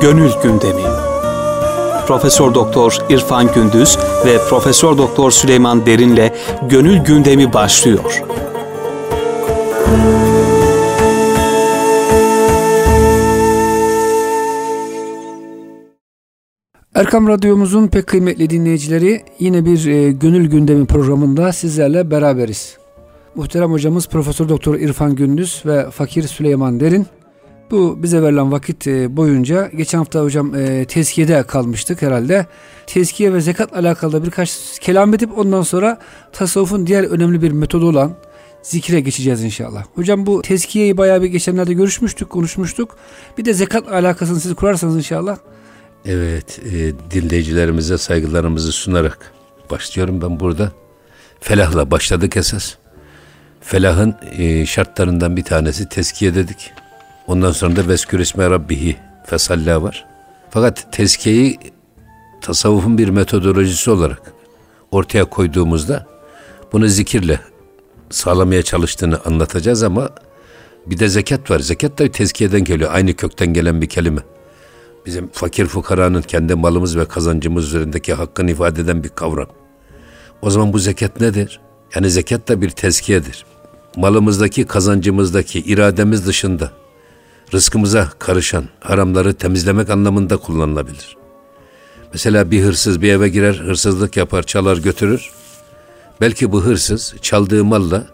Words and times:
Gönül 0.00 0.30
Gündemi. 0.42 0.82
Profesör 2.06 2.54
Doktor 2.54 2.98
İrfan 3.10 3.52
Gündüz 3.54 3.98
ve 4.26 4.38
Profesör 4.48 4.98
Doktor 4.98 5.30
Süleyman 5.30 5.86
Derin'le 5.86 6.32
Gönül 6.68 6.98
Gündemi 6.98 7.52
başlıyor. 7.52 8.22
Erkam 16.94 17.28
Radyomuzun 17.28 17.88
pek 17.88 18.06
kıymetli 18.06 18.50
dinleyicileri 18.50 19.22
yine 19.38 19.64
bir 19.64 19.86
e, 19.86 20.12
Gönül 20.12 20.50
Gündemi 20.50 20.86
programında 20.86 21.52
sizlerle 21.52 22.10
beraberiz. 22.10 22.76
Muhterem 23.34 23.72
hocamız 23.72 24.08
Profesör 24.08 24.48
Doktor 24.48 24.74
İrfan 24.74 25.14
Gündüz 25.14 25.62
ve 25.66 25.90
Fakir 25.90 26.22
Süleyman 26.22 26.80
Derin 26.80 27.06
bu 27.70 28.02
bize 28.02 28.22
verilen 28.22 28.52
vakit 28.52 28.86
e, 28.86 29.16
boyunca 29.16 29.70
geçen 29.76 29.98
hafta 29.98 30.20
hocam 30.20 30.54
e, 30.54 30.84
tezkiyede 30.84 31.42
kalmıştık 31.42 32.02
herhalde. 32.02 32.46
Tezkiye 32.86 33.32
ve 33.32 33.40
zekat 33.40 33.76
alakalı 33.76 34.24
birkaç 34.24 34.58
kelam 34.80 35.14
edip 35.14 35.38
ondan 35.38 35.62
sonra 35.62 35.98
tasavvufun 36.32 36.86
diğer 36.86 37.04
önemli 37.04 37.42
bir 37.42 37.50
metodu 37.50 37.88
olan 37.88 38.16
zikre 38.62 39.00
geçeceğiz 39.00 39.44
inşallah. 39.44 39.84
Hocam 39.94 40.26
bu 40.26 40.42
tezkiyeyi 40.42 40.96
bayağı 40.96 41.22
bir 41.22 41.26
geçenlerde 41.26 41.72
görüşmüştük, 41.72 42.30
konuşmuştuk. 42.30 42.96
Bir 43.38 43.44
de 43.44 43.54
zekat 43.54 43.92
alakasını 43.92 44.40
siz 44.40 44.54
kurarsanız 44.54 44.96
inşallah. 44.96 45.36
Evet, 46.04 46.60
e, 46.64 46.92
dinleyicilerimize 47.10 47.98
saygılarımızı 47.98 48.72
sunarak 48.72 49.32
başlıyorum 49.70 50.22
ben 50.22 50.40
burada. 50.40 50.72
Felahla 51.40 51.90
başladık 51.90 52.36
esas. 52.36 52.74
Felahın 53.60 54.14
e, 54.38 54.66
şartlarından 54.66 55.36
bir 55.36 55.44
tanesi 55.44 55.88
tezkiye 55.88 56.34
dedik. 56.34 56.72
Ondan 57.30 57.52
sonra 57.52 57.76
da 57.76 57.88
veskür 57.88 58.18
isme 58.18 58.50
rabbihi 58.50 58.96
fesalla 59.26 59.82
var. 59.82 60.06
Fakat 60.50 60.92
tezkiyeyi 60.92 61.58
tasavvufun 62.40 62.98
bir 62.98 63.08
metodolojisi 63.08 63.90
olarak 63.90 64.32
ortaya 64.90 65.24
koyduğumuzda 65.24 66.06
bunu 66.72 66.88
zikirle 66.88 67.40
sağlamaya 68.10 68.62
çalıştığını 68.62 69.20
anlatacağız 69.24 69.82
ama 69.82 70.10
bir 70.86 70.98
de 70.98 71.08
zekat 71.08 71.50
var. 71.50 71.58
Zekat 71.58 71.98
da 71.98 72.08
tezkiyeden 72.08 72.64
geliyor. 72.64 72.90
Aynı 72.94 73.14
kökten 73.14 73.52
gelen 73.52 73.82
bir 73.82 73.88
kelime. 73.88 74.20
Bizim 75.06 75.28
fakir 75.32 75.66
fukaranın 75.66 76.22
kendi 76.22 76.54
malımız 76.54 76.96
ve 76.98 77.04
kazancımız 77.04 77.66
üzerindeki 77.66 78.14
hakkını 78.14 78.50
ifade 78.50 78.80
eden 78.80 79.04
bir 79.04 79.08
kavram. 79.08 79.48
O 80.42 80.50
zaman 80.50 80.72
bu 80.72 80.78
zekat 80.78 81.20
nedir? 81.20 81.60
Yani 81.94 82.10
zekat 82.10 82.48
da 82.48 82.60
bir 82.60 82.70
tezkiyedir. 82.70 83.44
Malımızdaki, 83.96 84.66
kazancımızdaki, 84.66 85.58
irademiz 85.60 86.26
dışında 86.26 86.79
rızkımıza 87.52 88.08
karışan 88.18 88.64
haramları 88.80 89.34
temizlemek 89.34 89.90
anlamında 89.90 90.36
kullanılabilir. 90.36 91.16
Mesela 92.12 92.50
bir 92.50 92.62
hırsız 92.62 93.02
bir 93.02 93.12
eve 93.12 93.28
girer, 93.28 93.54
hırsızlık 93.54 94.16
yapar, 94.16 94.42
çalar 94.42 94.76
götürür. 94.76 95.30
Belki 96.20 96.52
bu 96.52 96.64
hırsız 96.64 97.14
çaldığı 97.22 97.64
malla 97.64 98.06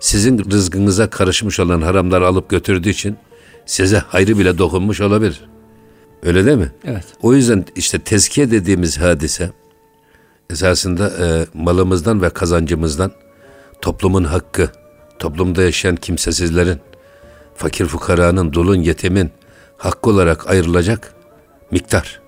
sizin 0.00 0.50
rızkınıza 0.50 1.10
karışmış 1.10 1.60
olan 1.60 1.82
haramları 1.82 2.26
alıp 2.26 2.48
götürdüğü 2.48 2.88
için 2.88 3.16
size 3.66 3.98
hayrı 3.98 4.38
bile 4.38 4.58
dokunmuş 4.58 5.00
olabilir. 5.00 5.40
Öyle 6.22 6.46
değil 6.46 6.58
mi? 6.58 6.72
Evet. 6.84 7.04
O 7.22 7.34
yüzden 7.34 7.64
işte 7.76 7.98
tezkiye 7.98 8.50
dediğimiz 8.50 8.98
hadise 8.98 9.50
esasında 10.50 11.12
e, 11.20 11.46
malımızdan 11.54 12.22
ve 12.22 12.30
kazancımızdan 12.30 13.12
toplumun 13.80 14.24
hakkı, 14.24 14.70
toplumda 15.18 15.62
yaşayan 15.62 15.96
kimsesizlerin, 15.96 16.80
fakir 17.58 17.86
fukaranın, 17.86 18.52
dulun, 18.52 18.80
yetimin 18.82 19.30
hakkı 19.76 20.10
olarak 20.10 20.50
ayrılacak 20.50 21.14
miktar. 21.70 22.20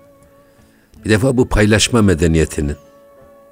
Bir 1.05 1.09
defa 1.09 1.37
bu 1.37 1.49
paylaşma 1.49 2.01
medeniyetinin 2.01 2.75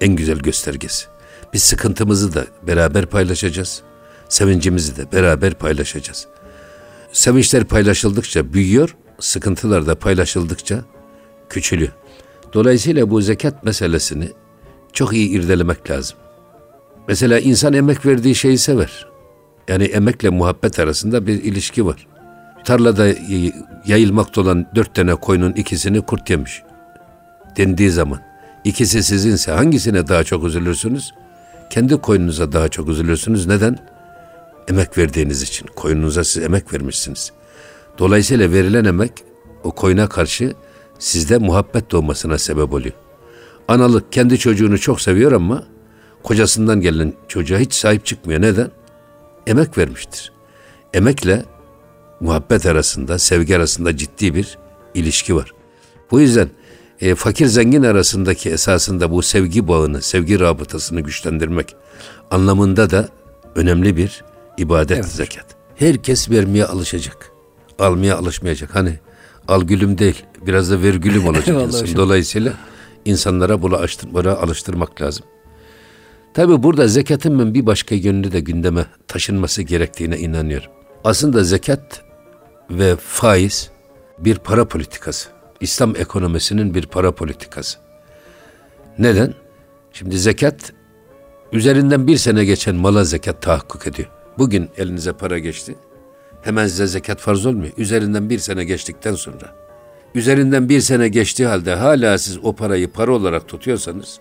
en 0.00 0.16
güzel 0.16 0.38
göstergesi. 0.38 1.06
Biz 1.52 1.62
sıkıntımızı 1.62 2.34
da 2.34 2.46
beraber 2.66 3.06
paylaşacağız. 3.06 3.82
Sevincimizi 4.28 4.96
de 4.96 5.12
beraber 5.12 5.54
paylaşacağız. 5.54 6.26
Sevinçler 7.12 7.64
paylaşıldıkça 7.64 8.52
büyüyor, 8.52 8.96
sıkıntılar 9.20 9.86
da 9.86 9.94
paylaşıldıkça 9.94 10.84
küçülüyor. 11.48 11.92
Dolayısıyla 12.52 13.10
bu 13.10 13.20
zekat 13.20 13.64
meselesini 13.64 14.28
çok 14.92 15.12
iyi 15.12 15.28
irdelemek 15.28 15.90
lazım. 15.90 16.18
Mesela 17.08 17.38
insan 17.38 17.72
emek 17.72 18.06
verdiği 18.06 18.34
şeyi 18.34 18.58
sever. 18.58 19.09
Yani 19.68 19.84
emekle 19.84 20.28
muhabbet 20.28 20.78
arasında 20.78 21.26
bir 21.26 21.42
ilişki 21.42 21.86
var. 21.86 22.06
Tarlada 22.64 23.06
yayılmakta 23.86 24.40
olan 24.40 24.66
dört 24.74 24.94
tane 24.94 25.14
koyunun 25.14 25.52
ikisini 25.52 26.00
kurt 26.00 26.30
yemiş. 26.30 26.62
Dendiği 27.56 27.90
zaman 27.90 28.20
ikisi 28.64 29.02
sizinse 29.02 29.52
hangisine 29.52 30.08
daha 30.08 30.24
çok 30.24 30.44
üzülürsünüz? 30.44 31.14
Kendi 31.70 31.96
koyununuza 31.96 32.52
daha 32.52 32.68
çok 32.68 32.88
üzülürsünüz. 32.88 33.46
Neden? 33.46 33.78
Emek 34.68 34.98
verdiğiniz 34.98 35.42
için. 35.42 35.66
Koyununuza 35.66 36.24
siz 36.24 36.42
emek 36.42 36.72
vermişsiniz. 36.72 37.32
Dolayısıyla 37.98 38.52
verilen 38.52 38.84
emek 38.84 39.12
o 39.64 39.70
koyuna 39.70 40.08
karşı 40.08 40.54
sizde 40.98 41.38
muhabbet 41.38 41.90
doğmasına 41.90 42.38
sebep 42.38 42.72
oluyor. 42.72 42.94
Analık 43.68 44.12
kendi 44.12 44.38
çocuğunu 44.38 44.78
çok 44.78 45.00
seviyor 45.00 45.32
ama 45.32 45.64
kocasından 46.22 46.80
gelen 46.80 47.12
çocuğa 47.28 47.58
hiç 47.58 47.74
sahip 47.74 48.06
çıkmıyor. 48.06 48.40
Neden? 48.42 48.70
Emek 49.46 49.78
vermiştir. 49.78 50.32
Emekle 50.94 51.44
muhabbet 52.20 52.66
arasında, 52.66 53.18
sevgi 53.18 53.56
arasında 53.56 53.96
ciddi 53.96 54.34
bir 54.34 54.58
ilişki 54.94 55.36
var. 55.36 55.52
Bu 56.10 56.20
yüzden 56.20 56.48
e, 57.00 57.14
fakir 57.14 57.46
zengin 57.46 57.82
arasındaki 57.82 58.50
esasında 58.50 59.10
bu 59.10 59.22
sevgi 59.22 59.68
bağını, 59.68 60.02
sevgi 60.02 60.40
rabıtasını 60.40 61.00
güçlendirmek 61.00 61.76
anlamında 62.30 62.90
da 62.90 63.08
önemli 63.54 63.96
bir 63.96 64.24
ibadet 64.58 64.98
evet. 64.98 65.06
zekat. 65.06 65.46
Herkes 65.76 66.30
vermeye 66.30 66.64
alışacak. 66.64 67.32
Almaya 67.78 68.16
alışmayacak. 68.16 68.74
Hani 68.74 68.98
al 69.48 69.62
gülüm 69.62 69.98
değil, 69.98 70.24
biraz 70.46 70.70
da 70.70 70.82
ver 70.82 70.94
gülüm 70.94 71.26
olacak. 71.28 71.56
Dolayısıyla 71.96 72.52
insanlara 73.04 73.62
bunu 73.62 73.76
alıştırmak 74.30 75.02
lazım. 75.02 75.26
Tabi 76.34 76.62
burada 76.62 76.88
zekatın 76.88 77.54
bir 77.54 77.66
başka 77.66 77.94
yönünü 77.94 78.32
de 78.32 78.40
gündeme 78.40 78.86
taşınması 79.08 79.62
gerektiğine 79.62 80.18
inanıyorum. 80.18 80.70
Aslında 81.04 81.44
zekat 81.44 82.04
ve 82.70 82.96
faiz 82.96 83.70
bir 84.18 84.36
para 84.36 84.64
politikası. 84.64 85.28
İslam 85.60 85.96
ekonomisinin 85.96 86.74
bir 86.74 86.86
para 86.86 87.12
politikası. 87.12 87.78
Neden? 88.98 89.34
Şimdi 89.92 90.18
zekat 90.18 90.72
üzerinden 91.52 92.06
bir 92.06 92.16
sene 92.16 92.44
geçen 92.44 92.74
mala 92.74 93.04
zekat 93.04 93.42
tahakkuk 93.42 93.86
ediyor. 93.86 94.08
Bugün 94.38 94.68
elinize 94.76 95.12
para 95.12 95.38
geçti. 95.38 95.76
Hemen 96.42 96.66
size 96.66 96.86
zekat 96.86 97.18
farz 97.18 97.46
olmuyor. 97.46 97.72
Üzerinden 97.76 98.30
bir 98.30 98.38
sene 98.38 98.64
geçtikten 98.64 99.14
sonra. 99.14 99.54
Üzerinden 100.14 100.68
bir 100.68 100.80
sene 100.80 101.08
geçtiği 101.08 101.46
halde 101.46 101.74
hala 101.74 102.18
siz 102.18 102.38
o 102.42 102.52
parayı 102.52 102.88
para 102.92 103.12
olarak 103.12 103.48
tutuyorsanız 103.48 104.20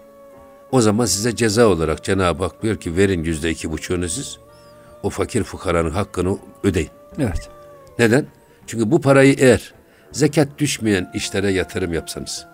o 0.72 0.81
zaman 0.81 1.06
size 1.06 1.35
ceza 1.35 1.68
olarak 1.68 2.03
Cenab-ı 2.03 2.44
Hak 2.44 2.63
diyor 2.63 2.75
ki 2.75 2.97
verin 2.97 3.24
yüzde 3.24 3.50
iki 3.50 3.72
buçuğunu 3.72 4.09
siz. 4.09 4.38
O 5.03 5.09
fakir 5.09 5.44
fukaranın 5.44 5.91
hakkını 5.91 6.38
ödeyin. 6.63 6.90
Evet. 7.19 7.50
Neden? 8.00 8.25
Çünkü 8.68 8.91
bu 8.91 9.02
parayı 9.02 9.35
eğer 9.40 9.74
zekat 10.12 10.47
düşmeyen 10.57 11.12
işlere 11.13 11.52
yatırım 11.52 11.94
yapsanız. 11.94 12.46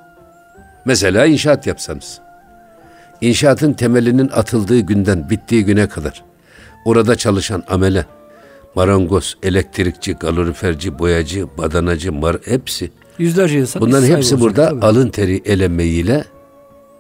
Mesela 0.85 1.25
inşaat 1.25 1.67
yapsanız. 1.67 2.19
İnşaatın 3.21 3.73
temelinin 3.73 4.29
atıldığı 4.29 4.79
günden 4.79 5.29
bittiği 5.29 5.65
güne 5.65 5.87
kadar 5.89 6.23
orada 6.85 7.15
çalışan 7.15 7.63
amele, 7.67 8.05
marangoz, 8.75 9.37
elektrikçi, 9.43 10.17
kaloriferci, 10.17 10.99
boyacı, 10.99 11.47
badanacı, 11.57 12.13
mar 12.13 12.37
hepsi. 12.45 12.91
Yüzlerce 13.19 13.59
insan. 13.59 13.81
Bunların 13.81 14.07
hepsi 14.07 14.39
burada 14.39 14.69
tabii. 14.69 14.85
alın 14.85 15.09
teri 15.09 15.41
el 15.45 15.59
emeğiyle 15.59 16.23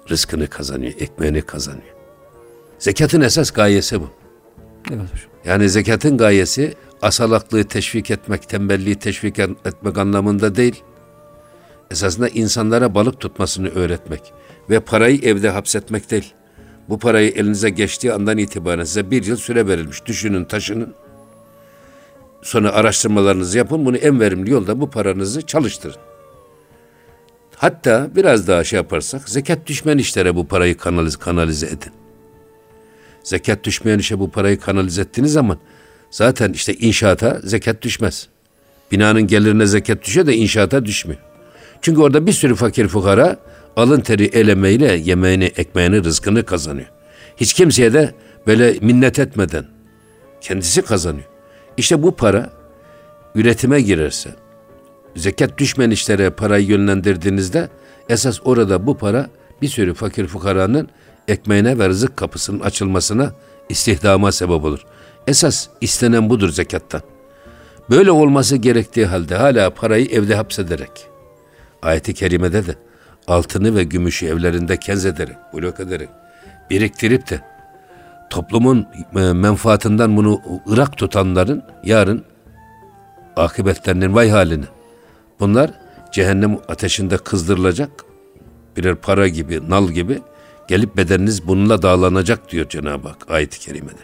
rızkını 0.09 0.47
kazanıyor, 0.47 0.93
ekmeğini 0.99 1.41
kazanıyor. 1.41 1.95
Zekatın 2.79 3.21
esas 3.21 3.51
gayesi 3.51 4.01
bu. 4.01 4.09
Evet 4.89 5.13
hocam. 5.13 5.29
Yani 5.45 5.69
zekatın 5.69 6.17
gayesi 6.17 6.73
asalaklığı 7.01 7.63
teşvik 7.63 8.11
etmek, 8.11 8.49
tembelliği 8.49 8.95
teşvik 8.95 9.39
etmek 9.39 9.97
anlamında 9.97 10.55
değil. 10.55 10.83
Esasında 11.91 12.27
insanlara 12.27 12.95
balık 12.95 13.19
tutmasını 13.19 13.69
öğretmek 13.69 14.33
ve 14.69 14.79
parayı 14.79 15.21
evde 15.21 15.49
hapsetmek 15.49 16.11
değil. 16.11 16.33
Bu 16.89 16.99
parayı 16.99 17.31
elinize 17.31 17.69
geçtiği 17.69 18.13
andan 18.13 18.37
itibaren 18.37 18.83
size 18.83 19.11
bir 19.11 19.25
yıl 19.25 19.37
süre 19.37 19.67
verilmiş. 19.67 20.05
Düşünün, 20.05 20.45
taşının. 20.45 20.93
Sonra 22.41 22.71
araştırmalarınızı 22.71 23.57
yapın. 23.57 23.85
Bunu 23.85 23.97
en 23.97 24.19
verimli 24.19 24.51
yolda 24.51 24.81
bu 24.81 24.89
paranızı 24.89 25.41
çalıştırın. 25.41 25.95
Hatta 27.55 28.09
biraz 28.15 28.47
daha 28.47 28.63
şey 28.63 28.77
yaparsak 28.77 29.29
zekat 29.29 29.67
düşmeyen 29.67 29.97
işlere 29.97 30.35
bu 30.35 30.47
parayı 30.47 30.77
kanalize, 30.77 31.19
kanalize 31.19 31.65
edin. 31.65 31.91
Zekat 33.23 33.63
düşmeyen 33.63 33.99
işe 33.99 34.19
bu 34.19 34.31
parayı 34.31 34.59
kanalize 34.59 35.01
ettiğiniz 35.01 35.33
zaman 35.33 35.57
zaten 36.11 36.53
işte 36.53 36.73
inşaata 36.73 37.39
zekat 37.43 37.81
düşmez. 37.81 38.27
Binanın 38.91 39.27
gelirine 39.27 39.65
zekat 39.65 40.03
düşüyor 40.03 40.25
da 40.25 40.31
inşaata 40.31 40.85
düşmüyor. 40.85 41.19
Çünkü 41.81 42.01
orada 42.01 42.27
bir 42.27 42.33
sürü 42.33 42.55
fakir 42.55 42.87
fukara 42.87 43.37
alın 43.75 44.01
teri 44.01 44.25
elemeyle 44.25 44.93
yemeğini, 44.93 45.45
ekmeğini, 45.45 46.03
rızkını 46.03 46.45
kazanıyor. 46.45 46.87
Hiç 47.37 47.53
kimseye 47.53 47.93
de 47.93 48.13
böyle 48.47 48.75
minnet 48.81 49.19
etmeden 49.19 49.65
kendisi 50.41 50.81
kazanıyor. 50.81 51.27
İşte 51.77 52.03
bu 52.03 52.15
para 52.15 52.49
üretime 53.35 53.81
girerse, 53.81 54.29
zekat 55.15 55.57
düşmeyen 55.57 55.91
işlere 55.91 56.29
parayı 56.29 56.67
yönlendirdiğinizde 56.67 57.69
esas 58.09 58.39
orada 58.43 58.87
bu 58.87 58.97
para 58.97 59.29
bir 59.61 59.67
sürü 59.67 59.93
fakir 59.93 60.27
fukaranın 60.27 60.89
ekmeğine 61.27 61.79
ve 61.79 61.87
rızık 61.89 62.17
kapısının 62.17 62.59
açılmasına, 62.59 63.33
istihdama 63.69 64.31
sebep 64.31 64.63
olur. 64.63 64.85
Esas 65.27 65.67
istenen 65.81 66.29
budur 66.29 66.49
zekattan. 66.49 67.01
Böyle 67.89 68.11
olması 68.11 68.55
gerektiği 68.55 69.05
halde 69.05 69.35
hala 69.35 69.69
parayı 69.69 70.05
evde 70.05 70.35
hapsederek, 70.35 71.07
ayeti 71.81 72.13
kerimede 72.13 72.67
de 72.67 72.75
altını 73.27 73.75
ve 73.75 73.83
gümüşü 73.83 74.25
evlerinde 74.25 74.77
kenzederek, 74.77 75.35
blok 75.53 75.79
ederek, 75.79 76.09
biriktirip 76.69 77.29
de 77.29 77.41
toplumun 78.29 78.87
e, 79.15 79.19
menfaatinden 79.19 80.17
bunu 80.17 80.41
ırak 80.71 80.97
tutanların 80.97 81.63
yarın 81.83 82.25
akıbetlerinin 83.35 84.15
vay 84.15 84.29
halini. 84.29 84.65
Bunlar 85.39 85.71
cehennem 86.11 86.59
ateşinde 86.67 87.17
kızdırılacak 87.17 87.89
birer 88.77 88.95
para 88.95 89.27
gibi, 89.27 89.69
nal 89.69 89.89
gibi 89.89 90.21
gelip 90.67 90.97
bedeniniz 90.97 91.47
bununla 91.47 91.81
dağlanacak 91.81 92.51
diyor 92.51 92.69
Cenab-ı 92.69 93.07
Hak 93.07 93.29
ayet-i 93.29 93.59
kerimede. 93.59 94.01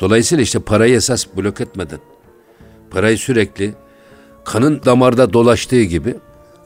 Dolayısıyla 0.00 0.42
işte 0.42 0.58
parayı 0.58 0.94
esas 0.94 1.26
blok 1.36 1.60
etmeden, 1.60 1.98
parayı 2.90 3.18
sürekli 3.18 3.74
kanın 4.44 4.80
damarda 4.84 5.32
dolaştığı 5.32 5.82
gibi 5.82 6.14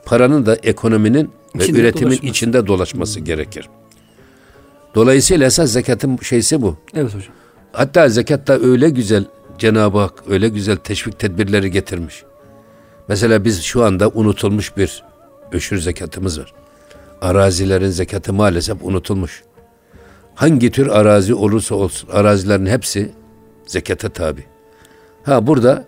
paranın 0.05 0.47
da 0.47 0.57
ekonominin 0.63 1.31
ve 1.55 1.65
İçinde 1.65 1.81
üretimin 1.81 2.11
dolaşması. 2.11 2.27
içinde 2.27 2.67
dolaşması 2.67 3.21
gerekir. 3.21 3.69
Dolayısıyla 4.95 5.47
esas 5.47 5.71
zekatın 5.71 6.19
şeysi 6.23 6.63
bu. 6.63 6.77
Evet 6.95 7.15
hocam. 7.15 7.33
Hatta 7.73 8.09
zekatta 8.09 8.53
öyle 8.53 8.91
güzel 8.91 9.25
Cenab-ı 9.59 9.99
Hak 9.99 10.23
öyle 10.29 10.49
güzel 10.49 10.77
teşvik 10.77 11.19
tedbirleri 11.19 11.71
getirmiş. 11.71 12.25
Mesela 13.09 13.45
biz 13.45 13.63
şu 13.63 13.85
anda 13.85 14.09
unutulmuş 14.09 14.77
bir 14.77 15.03
öşür 15.53 15.79
zekatımız 15.79 16.41
var. 16.41 16.55
Arazilerin 17.21 17.91
zekatı 17.91 18.33
maalesef 18.33 18.77
unutulmuş. 18.83 19.43
Hangi 20.35 20.71
tür 20.71 20.87
arazi 20.87 21.35
olursa 21.35 21.75
olsun 21.75 22.09
arazilerin 22.13 22.67
hepsi 22.67 23.13
zekata 23.67 24.09
tabi. 24.09 24.45
Ha 25.23 25.47
burada 25.47 25.85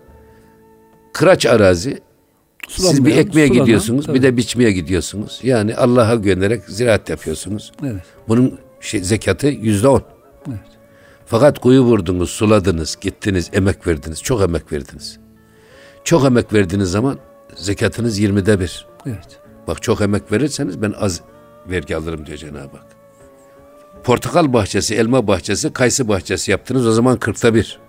kıraç 1.13 1.45
arazi 1.45 1.99
siz 2.67 2.85
bir 2.85 2.89
Sulanmayan, 2.89 3.17
ekmeğe 3.17 3.47
sulanan, 3.47 3.65
gidiyorsunuz 3.65 4.05
tabii. 4.05 4.17
bir 4.17 4.23
de 4.23 4.37
biçmeye 4.37 4.71
gidiyorsunuz. 4.71 5.39
Yani 5.43 5.75
Allah'a 5.75 6.15
güvenerek 6.15 6.63
ziraat 6.63 7.09
yapıyorsunuz. 7.09 7.71
Evet. 7.83 8.03
Bunun 8.27 8.59
şey, 8.81 9.03
zekatı 9.03 9.47
yüzde 9.47 9.87
on. 9.87 10.03
Evet. 10.49 10.59
Fakat 11.25 11.59
kuyu 11.59 11.81
vurdunuz, 11.81 12.29
suladınız, 12.29 12.97
gittiniz, 13.01 13.49
emek 13.53 13.87
verdiniz. 13.87 14.23
Çok 14.23 14.41
emek 14.41 14.71
verdiniz. 14.71 15.19
Çok 16.07 16.25
emek 16.25 16.53
verdiğiniz 16.53 16.91
zaman 16.91 17.19
zekatınız 17.55 18.19
yirmide 18.19 18.59
bir. 18.59 18.87
Evet. 19.05 19.39
Bak 19.67 19.81
çok 19.81 20.01
emek 20.01 20.31
verirseniz 20.31 20.81
ben 20.81 20.93
az 20.99 21.21
vergi 21.69 21.95
alırım 21.95 22.25
diyor 22.25 22.37
Cenab-ı 22.37 22.77
Hak. 22.77 22.85
Portakal 24.03 24.53
bahçesi, 24.53 24.95
elma 24.95 25.27
bahçesi, 25.27 25.73
kayısı 25.73 26.07
bahçesi 26.07 26.51
yaptınız 26.51 26.87
o 26.87 26.91
zaman 26.91 27.17
kırkta 27.19 27.55
bir. 27.55 27.79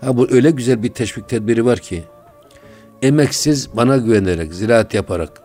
Ha 0.00 0.16
bu 0.16 0.30
öyle 0.30 0.50
güzel 0.50 0.82
bir 0.82 0.88
teşvik 0.88 1.28
tedbiri 1.28 1.64
var 1.64 1.78
ki 1.78 2.04
emeksiz 3.02 3.76
bana 3.76 3.96
güvenerek, 3.96 4.54
ziraat 4.54 4.94
yaparak 4.94 5.42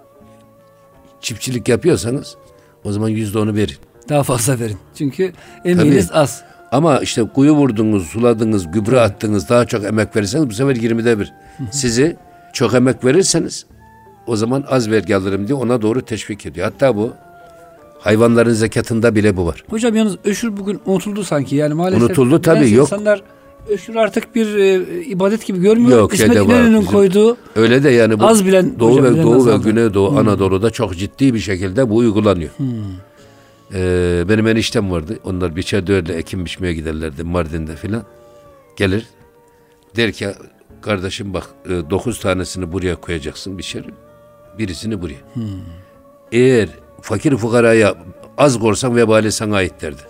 çiftçilik 1.22 1.70
yapıyorsanız 1.70 2.36
o 2.84 2.92
zaman 2.92 3.10
yüzde 3.10 3.40
onu 3.40 3.56
verin. 3.56 3.78
Daha 4.10 4.24
fazla 4.24 4.60
verin. 4.60 4.78
Çünkü 4.98 5.34
emeğiniz 5.66 6.12
az. 6.12 6.44
Ama 6.72 7.00
işte 7.00 7.24
kuyu 7.24 7.52
vurdunuz, 7.52 8.08
suladınız, 8.08 8.72
gübre 8.72 9.00
attınız, 9.00 9.50
daha 9.50 9.66
çok 9.66 9.84
emek 9.84 10.16
verirseniz 10.16 10.50
bu 10.50 10.54
sefer 10.54 10.76
20'de 10.76 11.20
bir. 11.20 11.34
Sizi 11.72 12.18
çok 12.54 12.74
emek 12.74 13.06
verirseniz 13.06 13.66
o 14.28 14.36
zaman 14.36 14.64
az 14.70 14.90
vergi 14.90 15.16
alırım 15.16 15.48
diye 15.48 15.56
ona 15.56 15.82
doğru 15.82 16.02
teşvik 16.02 16.46
ediyor. 16.46 16.72
Hatta 16.72 16.96
bu 16.96 17.12
hayvanların 18.00 18.54
zekatında 18.54 19.16
bile 19.16 19.38
bu 19.38 19.46
var. 19.46 19.64
Hocam 19.70 19.96
yalnız 19.96 20.16
öşür 20.24 20.58
bugün 20.58 20.82
unutuldu 20.86 21.24
sanki. 21.24 21.56
Yani 21.56 21.74
maalesef 21.74 22.04
Unutuldu 22.04 22.42
tabii, 22.42 22.72
yok. 22.72 22.88
insanlar 22.88 23.24
öşür 23.70 23.96
artık 23.96 24.36
bir 24.36 24.56
e, 24.56 25.02
ibadet 25.04 25.46
gibi 25.46 25.60
görmüyor. 25.60 26.00
Yok, 26.00 26.14
İsmet 26.14 26.36
İnönü'nün 26.36 26.86
koyduğu 26.86 27.38
Öyle 27.56 27.84
de 27.84 27.90
yani 27.90 28.20
bu 28.20 28.24
Az 28.24 28.46
bilen 28.46 28.80
Doğu 28.80 28.92
hocam, 28.92 29.06
ve 29.18 29.24
Doğu 29.24 29.48
ve. 29.48 29.58
Güneydoğu 29.58 30.20
Anadolu'da 30.20 30.70
çok 30.70 30.98
ciddi 30.98 31.34
bir 31.34 31.40
şekilde 31.40 31.90
bu 31.90 31.96
uygulanıyor. 31.96 32.52
Ee, 33.74 34.24
benim 34.30 34.48
eniştem 34.48 34.92
vardı. 34.92 35.18
Onlar 35.24 35.56
biçer 35.56 35.88
dörle 35.88 36.14
ekim 36.14 36.46
biçmeye 36.46 36.74
giderlerdi 36.74 37.24
Mardin'de 37.24 37.76
filan. 37.76 38.04
Gelir 38.78 39.06
der 39.96 40.12
ki 40.12 40.28
kardeşim 40.82 41.34
bak 41.34 41.46
e, 41.66 41.70
dokuz 41.90 42.20
tanesini 42.20 42.72
buraya 42.72 42.96
koyacaksın 42.96 43.58
biçer. 43.58 43.84
Birisini 44.60 45.02
buraya. 45.02 45.20
Eğer 46.32 46.70
fakir 47.02 47.36
fukaraya 47.38 47.96
az 48.38 48.60
korsan 48.60 48.96
vebali 48.96 49.32
sana 49.32 49.56
ait 49.56 49.82
derdi. 49.82 50.02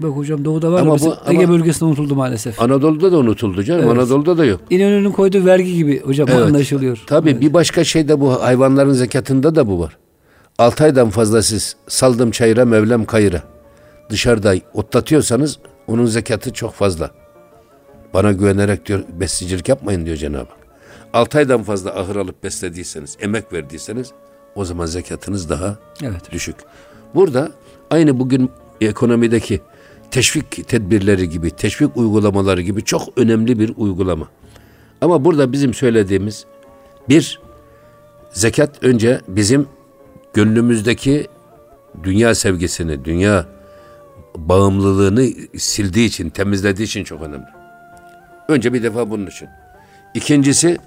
Bak 0.00 0.10
hocam 0.10 0.44
doğuda 0.44 0.72
var 0.72 0.80
Ama 0.80 0.98
bu- 1.00 1.16
ama- 1.26 1.32
Ege 1.32 1.48
bölgesinde 1.48 1.84
unutuldu 1.84 2.14
maalesef. 2.14 2.60
Anadolu'da 2.62 3.12
da 3.12 3.16
unutuldu 3.18 3.62
canım. 3.62 3.80
Evet. 3.84 3.92
Anadolu'da 3.98 4.38
da 4.38 4.44
yok. 4.44 4.60
İnönü'nün 4.70 5.10
koyduğu 5.12 5.44
vergi 5.44 5.74
gibi 5.74 6.00
hocam 6.00 6.28
Evet. 6.32 6.42
anlaşılıyor. 6.46 7.02
Tabii 7.06 7.30
Evet. 7.30 7.40
bir 7.40 7.52
başka 7.54 7.84
şey 7.84 8.08
de 8.08 8.20
bu 8.20 8.42
hayvanların 8.42 8.92
zekatında 8.92 9.54
da 9.54 9.66
bu 9.68 9.80
var. 9.80 9.96
Altı 10.58 10.84
aydan 10.84 11.10
fazla 11.10 11.42
siz 11.42 11.76
saldım 11.88 12.30
çayıra 12.30 12.64
mevlem 12.64 13.04
kayıra. 13.04 13.42
Dışarıda 14.10 14.54
otlatıyorsanız 14.74 15.58
onun 15.86 16.06
zekatı 16.06 16.52
çok 16.52 16.74
fazla. 16.74 17.10
Bana 18.14 18.32
güvenerek 18.32 18.86
diyor 18.86 19.04
besleyicilik 19.20 19.68
yapmayın 19.68 20.06
diyor 20.06 20.16
Cenab-ı 20.16 20.38
Hak. 20.38 20.66
Altı 21.12 21.38
aydan 21.38 21.62
fazla 21.62 22.00
ahır 22.00 22.16
alıp 22.16 22.44
beslediyseniz, 22.44 23.16
emek 23.20 23.52
verdiyseniz 23.52 24.12
o 24.54 24.64
zaman 24.64 24.86
zekatınız 24.86 25.50
daha 25.50 25.76
Evet. 26.02 26.32
düşük. 26.32 26.56
Burada 27.14 27.50
aynı 27.90 28.18
bugün 28.18 28.50
ekonomideki 28.80 29.60
teşvik 30.10 30.68
tedbirleri 30.68 31.28
gibi, 31.28 31.50
teşvik 31.50 31.96
uygulamaları 31.96 32.62
gibi 32.62 32.84
çok 32.84 33.18
önemli 33.18 33.58
bir 33.58 33.72
uygulama. 33.76 34.28
Ama 35.00 35.24
burada 35.24 35.52
bizim 35.52 35.74
söylediğimiz 35.74 36.44
bir, 37.08 37.40
zekat 38.32 38.84
önce 38.84 39.20
bizim 39.28 39.66
gönlümüzdeki 40.36 41.26
dünya 42.02 42.34
sevgisini, 42.34 43.04
dünya 43.04 43.46
bağımlılığını 44.36 45.28
sildiği 45.56 46.08
için, 46.08 46.30
temizlediği 46.30 46.86
için 46.86 47.04
çok 47.04 47.22
önemli. 47.22 47.46
Önce 48.48 48.72
bir 48.72 48.82
defa 48.82 49.10
bunun 49.10 49.26
için. 49.26 49.48
İkincisi, 50.14 50.78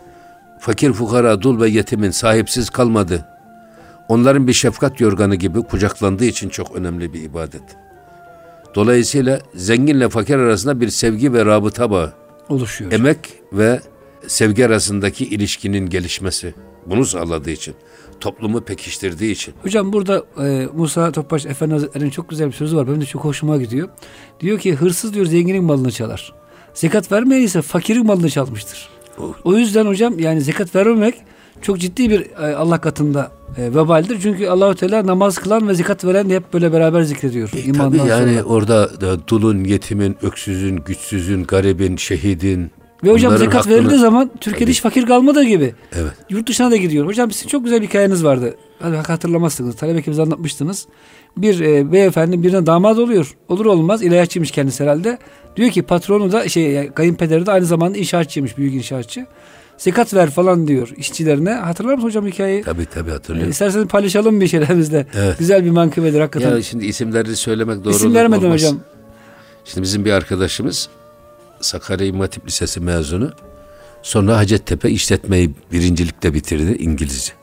fakir 0.59 0.93
fukara, 0.93 1.41
dul 1.41 1.61
ve 1.61 1.69
yetimin 1.69 2.11
sahipsiz 2.11 2.69
kalmadığı, 2.69 3.25
onların 4.07 4.47
bir 4.47 4.53
şefkat 4.53 5.01
yorganı 5.01 5.35
gibi 5.35 5.63
kucaklandığı 5.63 6.25
için 6.25 6.49
çok 6.49 6.75
önemli 6.75 7.13
bir 7.13 7.23
ibadet. 7.23 7.63
Dolayısıyla 8.75 9.39
zenginle 9.55 10.09
fakir 10.09 10.35
arasında 10.35 10.81
bir 10.81 10.89
sevgi 10.89 11.33
ve 11.33 11.45
rabıta 11.45 11.91
bağı, 11.91 12.13
Oluşuyor. 12.49 12.91
emek 12.91 13.17
ve 13.53 13.79
sevgi 14.27 14.65
arasındaki 14.65 15.25
ilişkinin 15.25 15.89
gelişmesi 15.89 16.53
bunu 16.85 17.05
sağladığı 17.05 17.51
için, 17.51 17.75
toplumu 18.19 18.61
pekiştirdiği 18.61 19.31
için. 19.31 19.53
Hocam 19.63 19.93
burada 19.93 20.23
e, 20.43 20.67
Musa 20.75 21.11
Topbaş 21.11 21.45
Efendi 21.45 21.73
Hazretleri'nin 21.73 22.09
çok 22.09 22.29
güzel 22.29 22.47
bir 22.47 22.53
sözü 22.53 22.77
var. 22.77 22.87
Benim 22.87 23.01
de 23.01 23.05
çok 23.05 23.23
hoşuma 23.23 23.57
gidiyor. 23.57 23.89
Diyor 24.39 24.59
ki 24.59 24.75
hırsız 24.75 25.13
diyor 25.13 25.25
zenginin 25.25 25.63
malını 25.63 25.91
çalar. 25.91 26.33
Zekat 26.73 27.11
vermeyen 27.11 27.43
ise 27.43 27.61
fakirin 27.61 28.05
malını 28.05 28.29
çalmıştır. 28.29 28.89
O 29.43 29.55
yüzden 29.55 29.85
hocam 29.85 30.19
yani 30.19 30.41
zekat 30.41 30.75
vermemek 30.75 31.15
çok 31.61 31.79
ciddi 31.79 32.09
bir 32.09 32.21
e, 32.21 32.55
Allah 32.55 32.81
katında 32.81 33.31
e, 33.57 33.63
vebaldir. 33.63 34.19
Çünkü 34.21 34.47
Allahu 34.47 34.75
Teala 34.75 35.07
namaz 35.07 35.37
kılan 35.37 35.67
ve 35.67 35.73
zekat 35.73 36.05
veren 36.05 36.29
de 36.29 36.35
hep 36.35 36.53
böyle 36.53 36.73
beraber 36.73 37.01
zikrediyor. 37.01 37.49
E, 37.55 37.71
tabii 37.71 37.97
yani 37.97 38.33
sonra. 38.33 38.43
orada 38.43 39.01
da 39.01 39.27
dulun, 39.27 39.63
yetimin, 39.63 40.17
öksüzün, 40.21 40.75
güçsüzün, 40.75 41.43
garibin, 41.43 41.97
şehidin. 41.97 42.71
Ve 43.03 43.11
hocam 43.11 43.29
bunların 43.31 43.45
zekat 43.45 43.61
hakkını- 43.65 43.73
verildiği 43.75 43.99
zaman 43.99 44.31
Türkiye'de 44.41 44.71
hiç 44.71 44.81
fakir 44.81 45.05
kalmadığı 45.05 45.43
gibi. 45.43 45.73
Evet. 45.95 46.11
Yurt 46.29 46.47
dışına 46.49 46.71
da 46.71 46.75
gidiyor. 46.77 47.05
Hocam 47.05 47.31
sizin 47.31 47.47
çok 47.49 47.63
güzel 47.63 47.81
bir 47.81 47.87
hikayeniz 47.87 48.23
vardı. 48.23 48.55
Hadi 48.79 48.95
hatırlamazsınız. 48.95 49.75
Talep 49.75 49.97
ekibimize 49.97 50.21
anlatmıştınız. 50.21 50.85
Bir 51.37 51.59
e, 51.59 51.91
beyefendi 51.91 52.43
birine 52.43 52.65
damat 52.65 52.99
oluyor. 52.99 53.35
Olur 53.47 53.65
olmaz 53.65 54.01
ilahiyatçıymış 54.03 54.51
kendisi 54.51 54.83
herhalde. 54.83 55.17
Diyor 55.55 55.69
ki 55.69 55.81
patronu 55.81 56.31
da 56.31 56.49
şey 56.49 56.71
yani 56.71 56.91
kayınpederi 56.91 57.45
de 57.45 57.51
aynı 57.51 57.65
zamanda 57.65 57.97
inşaatçıymış. 57.97 58.57
Büyük 58.57 58.73
inşaatçı. 58.73 59.25
Zekat 59.77 60.13
ver 60.13 60.29
falan 60.29 60.67
diyor 60.67 60.89
işçilerine. 60.97 61.51
Hatırlar 61.53 61.93
mısın 61.93 62.07
hocam 62.07 62.27
hikayeyi? 62.27 62.63
Tabii 62.63 62.85
tabii 62.85 63.09
E, 63.09 63.13
hatırlıyorum. 63.13 63.51
isterseniz 63.51 63.87
paylaşalım 63.87 64.41
bir 64.41 64.47
şeylerimizle. 64.47 65.07
Evet. 65.17 65.39
Güzel 65.39 65.65
bir 65.65 65.69
mankıbedir 65.69 66.19
hakikaten. 66.19 66.51
Ya 66.55 66.61
şimdi 66.63 66.85
isimleri 66.85 67.35
söylemek 67.35 67.83
doğru 67.83 67.93
İsim 67.93 68.07
olur, 68.07 68.15
vermedim 68.15 68.43
olmaz. 68.45 68.61
hocam. 68.61 68.77
Şimdi 69.65 69.83
bizim 69.83 70.05
bir 70.05 70.11
arkadaşımız 70.11 70.89
Sakarya 71.61 72.07
İmam 72.07 72.27
Lisesi 72.47 72.79
mezunu. 72.79 73.31
Sonra 74.01 74.37
Hacettepe 74.37 74.89
işletmeyi 74.89 75.51
birincilikle 75.71 76.33
bitirdi 76.33 76.83
İngilizce. 76.83 77.33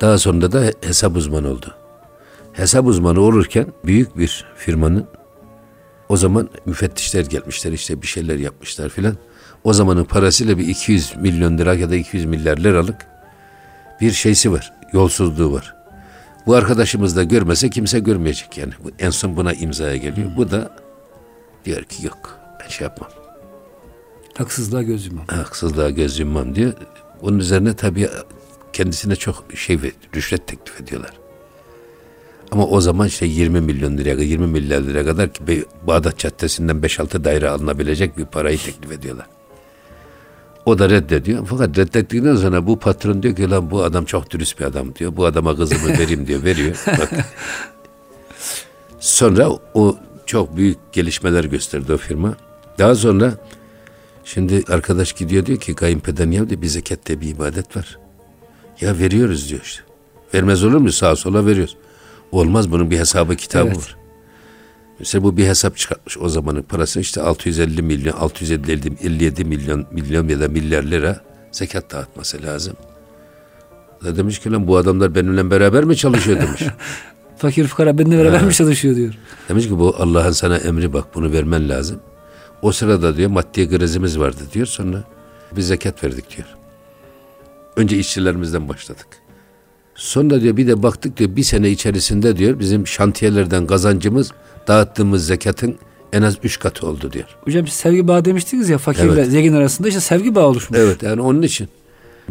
Daha 0.00 0.18
sonra 0.18 0.52
da 0.52 0.72
hesap 0.80 1.16
uzmanı 1.16 1.48
oldu. 1.48 1.74
Hesap 2.52 2.86
uzmanı 2.86 3.20
olurken 3.20 3.66
büyük 3.84 4.18
bir 4.18 4.46
firmanın 4.56 5.06
o 6.08 6.16
zaman 6.16 6.48
müfettişler 6.66 7.24
gelmişler 7.24 7.72
işte 7.72 8.02
bir 8.02 8.06
şeyler 8.06 8.38
yapmışlar 8.38 8.88
filan. 8.88 9.16
O 9.64 9.72
zamanın 9.72 10.04
parasıyla 10.04 10.58
bir 10.58 10.68
200 10.68 11.16
milyon 11.16 11.58
lira 11.58 11.74
ya 11.74 11.90
da 11.90 11.96
200 11.96 12.24
milyar 12.24 12.58
liralık 12.58 13.06
bir 14.00 14.12
şeysi 14.12 14.52
var. 14.52 14.72
Yolsuzluğu 14.92 15.52
var. 15.52 15.74
Bu 16.46 16.54
arkadaşımız 16.54 17.16
da 17.16 17.22
görmese 17.22 17.70
kimse 17.70 17.98
görmeyecek 17.98 18.58
yani. 18.58 18.72
En 18.98 19.10
son 19.10 19.36
buna 19.36 19.52
imzaya 19.52 19.96
geliyor. 19.96 20.30
Bu 20.36 20.50
da 20.50 20.76
diyor 21.64 21.82
ki 21.82 22.06
yok 22.06 22.45
ben 22.66 22.70
şey 22.70 22.84
yapmam. 22.84 23.10
Haksızlığa 24.38 24.82
göz 24.82 25.06
yumam. 25.06 25.26
Haksızlığa 25.26 25.90
göz 25.90 26.18
yummam 26.18 26.54
diyor. 26.54 26.72
Onun 27.22 27.38
üzerine 27.38 27.76
tabii 27.76 28.08
kendisine 28.72 29.16
çok 29.16 29.44
şey 29.54 29.82
ve 29.82 29.92
rüşvet 30.14 30.46
teklif 30.46 30.80
ediyorlar. 30.80 31.12
Ama 32.50 32.66
o 32.66 32.80
zaman 32.80 33.06
işte 33.06 33.26
20 33.26 33.60
milyon 33.60 33.96
liraya, 33.96 34.22
20 34.22 34.46
milyar 34.46 34.80
liraya 34.80 35.04
kadar 35.04 35.32
ki 35.32 35.64
Bağdat 35.86 36.18
Caddesi'nden 36.18 36.76
5-6 36.76 37.24
daire 37.24 37.48
alınabilecek 37.48 38.18
bir 38.18 38.24
parayı 38.24 38.58
teklif 38.58 38.92
ediyorlar. 38.92 39.26
O 40.66 40.78
da 40.78 40.90
reddediyor. 40.90 41.46
Fakat 41.46 41.78
reddettikten 41.78 42.36
sonra 42.36 42.66
bu 42.66 42.78
patron 42.78 43.22
diyor 43.22 43.36
ki 43.36 43.50
lan 43.50 43.70
bu 43.70 43.82
adam 43.82 44.04
çok 44.04 44.30
dürüst 44.30 44.60
bir 44.60 44.64
adam 44.64 44.94
diyor. 44.94 45.16
Bu 45.16 45.26
adama 45.26 45.56
kızımı 45.56 45.88
vereyim 45.98 46.26
diyor. 46.26 46.44
Veriyor. 46.44 46.76
Bak. 46.86 47.10
Sonra 49.00 49.48
o 49.74 49.96
çok 50.26 50.56
büyük 50.56 50.78
gelişmeler 50.92 51.44
gösterdi 51.44 51.92
o 51.92 51.96
firma. 51.96 52.36
Daha 52.78 52.94
sonra 52.94 53.34
şimdi 54.24 54.64
arkadaş 54.68 55.12
gidiyor 55.12 55.46
diyor 55.46 55.58
ki 55.58 55.74
kayınpeder 55.74 56.26
niye 56.26 56.48
diyor 56.48 56.62
bir 56.62 56.66
zekat 56.66 57.06
diye 57.06 57.20
bir 57.20 57.28
ibadet 57.28 57.76
var. 57.76 57.98
Ya 58.80 58.98
veriyoruz 58.98 59.50
diyor 59.50 59.60
işte. 59.64 59.82
Vermez 60.34 60.64
olur 60.64 60.76
mu? 60.76 60.92
Sağa 60.92 61.16
sola 61.16 61.46
veriyoruz. 61.46 61.76
Olmaz 62.32 62.72
bunun 62.72 62.90
bir 62.90 62.98
hesabı 62.98 63.36
kitabı 63.36 63.68
evet. 63.68 63.76
var. 63.76 63.96
Mesela 64.98 65.24
bu 65.24 65.36
bir 65.36 65.46
hesap 65.46 65.76
çıkartmış 65.76 66.18
o 66.18 66.28
zamanın 66.28 66.62
parasını 66.62 67.00
işte 67.00 67.22
650 67.22 67.82
milyon, 67.82 68.12
657 68.12 69.44
milyon, 69.44 69.86
milyon 69.90 70.28
ya 70.28 70.40
da 70.40 70.48
milyar 70.48 70.82
lira 70.82 71.20
zekat 71.52 71.92
dağıtması 71.92 72.42
lazım. 72.42 72.76
Da 74.04 74.16
demiş 74.16 74.38
ki 74.38 74.52
lan 74.52 74.66
bu 74.66 74.76
adamlar 74.76 75.14
benimle 75.14 75.50
beraber 75.50 75.84
mi 75.84 75.96
çalışıyor 75.96 76.40
demiş. 76.42 76.62
Fakir 77.36 77.66
fukara 77.66 77.98
benimle 77.98 78.18
beraber 78.18 78.44
mi 78.44 78.54
çalışıyor 78.54 78.96
diyor. 78.96 79.14
Demiş 79.48 79.68
ki 79.68 79.78
bu 79.78 79.96
Allah'ın 79.98 80.30
sana 80.30 80.56
emri 80.56 80.92
bak 80.92 81.14
bunu 81.14 81.32
vermen 81.32 81.68
lazım. 81.68 82.00
O 82.66 82.72
sırada 82.72 83.16
diyor 83.16 83.30
maddi 83.30 83.68
krizimiz 83.68 84.18
vardı 84.18 84.40
diyor 84.52 84.66
sonra 84.66 85.04
biz 85.56 85.66
zekat 85.66 86.04
verdik 86.04 86.36
diyor. 86.36 86.48
Önce 87.76 87.98
işçilerimizden 87.98 88.68
başladık. 88.68 89.06
Sonra 89.94 90.40
diyor 90.40 90.56
bir 90.56 90.66
de 90.66 90.82
baktık 90.82 91.16
diyor 91.16 91.36
bir 91.36 91.42
sene 91.42 91.70
içerisinde 91.70 92.36
diyor 92.36 92.58
bizim 92.58 92.86
şantiyelerden 92.86 93.66
kazancımız 93.66 94.32
dağıttığımız 94.68 95.26
zekatın 95.26 95.78
en 96.12 96.22
az 96.22 96.36
üç 96.42 96.58
katı 96.58 96.86
oldu 96.86 97.12
diyor. 97.12 97.26
Hocam 97.44 97.66
sevgi 97.66 98.08
bağı 98.08 98.24
demiştiniz 98.24 98.68
ya 98.68 98.78
fakirle 98.78 99.12
evet. 99.12 99.30
zengin 99.30 99.52
arasında 99.52 99.88
işte 99.88 100.00
sevgi 100.00 100.34
bağı 100.34 100.46
oluşmuş. 100.46 100.78
Evet 100.78 101.02
yani 101.02 101.20
onun 101.20 101.42
için 101.42 101.68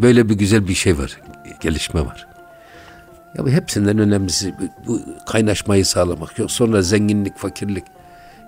böyle 0.02 0.28
bir 0.28 0.34
güzel 0.34 0.68
bir 0.68 0.74
şey 0.74 0.98
var. 0.98 1.20
Gelişme 1.60 2.00
var. 2.00 2.26
Ya 3.38 3.44
bu 3.44 3.50
hepsinden 3.50 3.98
önemlisi 3.98 4.54
bu 4.86 5.00
kaynaşmayı 5.26 5.86
sağlamak. 5.86 6.38
Yok 6.38 6.50
sonra 6.50 6.82
zenginlik, 6.82 7.38
fakirlik. 7.38 7.84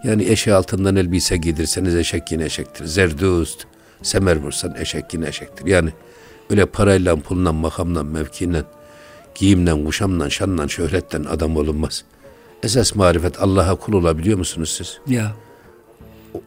Yani 0.04 0.24
eşe 0.24 0.54
altından 0.54 0.96
elbise 0.96 1.36
giydirseniz 1.36 1.94
eşek 1.94 2.32
yine 2.32 2.44
eşektir. 2.44 2.84
Zerdust, 2.84 3.66
semer 4.02 4.36
vursan 4.36 4.74
eşek 4.74 5.14
yine 5.14 5.28
eşektir. 5.28 5.66
Yani 5.66 5.90
öyle 6.50 6.66
parayla, 6.66 7.16
pulla, 7.16 7.52
makamla, 7.52 8.02
mevkiyle, 8.02 8.64
giyimle, 9.34 9.84
kuşamla, 9.84 10.30
şanla, 10.30 10.68
şöhretten 10.68 11.24
adam 11.24 11.56
olunmaz. 11.56 12.04
Esas 12.62 12.94
marifet 12.94 13.42
Allah'a 13.42 13.74
kul 13.74 13.92
olabiliyor 13.92 14.38
musunuz 14.38 14.74
siz? 14.76 15.00
Ya. 15.06 15.32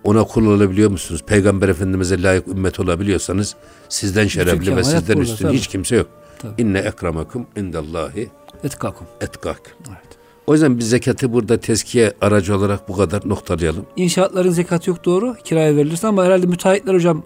Ona 0.04 0.24
kul 0.24 0.46
olabiliyor 0.46 0.92
musunuz? 0.92 1.24
Peygamber 1.28 1.70
Efendimiz'e 1.70 2.22
layık 2.22 2.48
ümmet 2.48 2.80
olabiliyorsanız 2.80 3.56
sizden 3.90 4.28
şerefli 4.28 4.76
ve 4.76 4.84
sizden 4.84 5.18
üstün 5.18 5.50
hiç 5.50 5.68
kimse 5.68 5.96
yok. 5.96 6.08
Tabii. 6.40 6.62
İnne 6.62 6.80
ekramakum 6.80 7.48
indallahi 7.56 8.30
etkakum. 8.64 9.08
Etkak. 9.22 9.76
Evet. 9.90 10.21
O 10.48 10.54
yüzden 10.54 10.78
biz 10.78 10.90
zekatı 10.90 11.34
burada 11.34 11.58
tezkiye 11.58 12.14
aracı 12.22 12.58
olarak 12.58 12.90
bu 12.90 12.98
kadar 12.98 13.30
noktalayalım. 13.30 13.86
İnşaatların 13.96 14.52
zekatı 14.52 14.90
yok 14.90 15.06
doğru. 15.06 15.36
Kiraya 15.44 15.76
verilirse 15.76 16.08
ama 16.08 16.26
herhalde 16.26 16.46
müteahhitler 16.46 16.94
hocam 16.94 17.24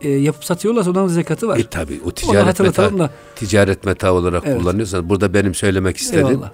e, 0.00 0.08
yapıp 0.08 0.44
satıyorlarsa 0.44 0.90
onların 0.90 1.08
zekatı 1.08 1.48
var. 1.48 1.58
E 1.58 1.64
tabi 1.64 2.00
o 2.06 2.10
ticaret 2.10 2.60
meta, 2.60 2.98
da. 2.98 3.10
ticaret 3.36 3.84
meta 3.84 4.12
olarak 4.12 4.42
evet. 4.46 4.58
kullanıyorsanız 4.58 5.08
burada 5.08 5.34
benim 5.34 5.54
söylemek 5.54 5.96
istediğim 5.96 6.26
Eyvallah. 6.26 6.50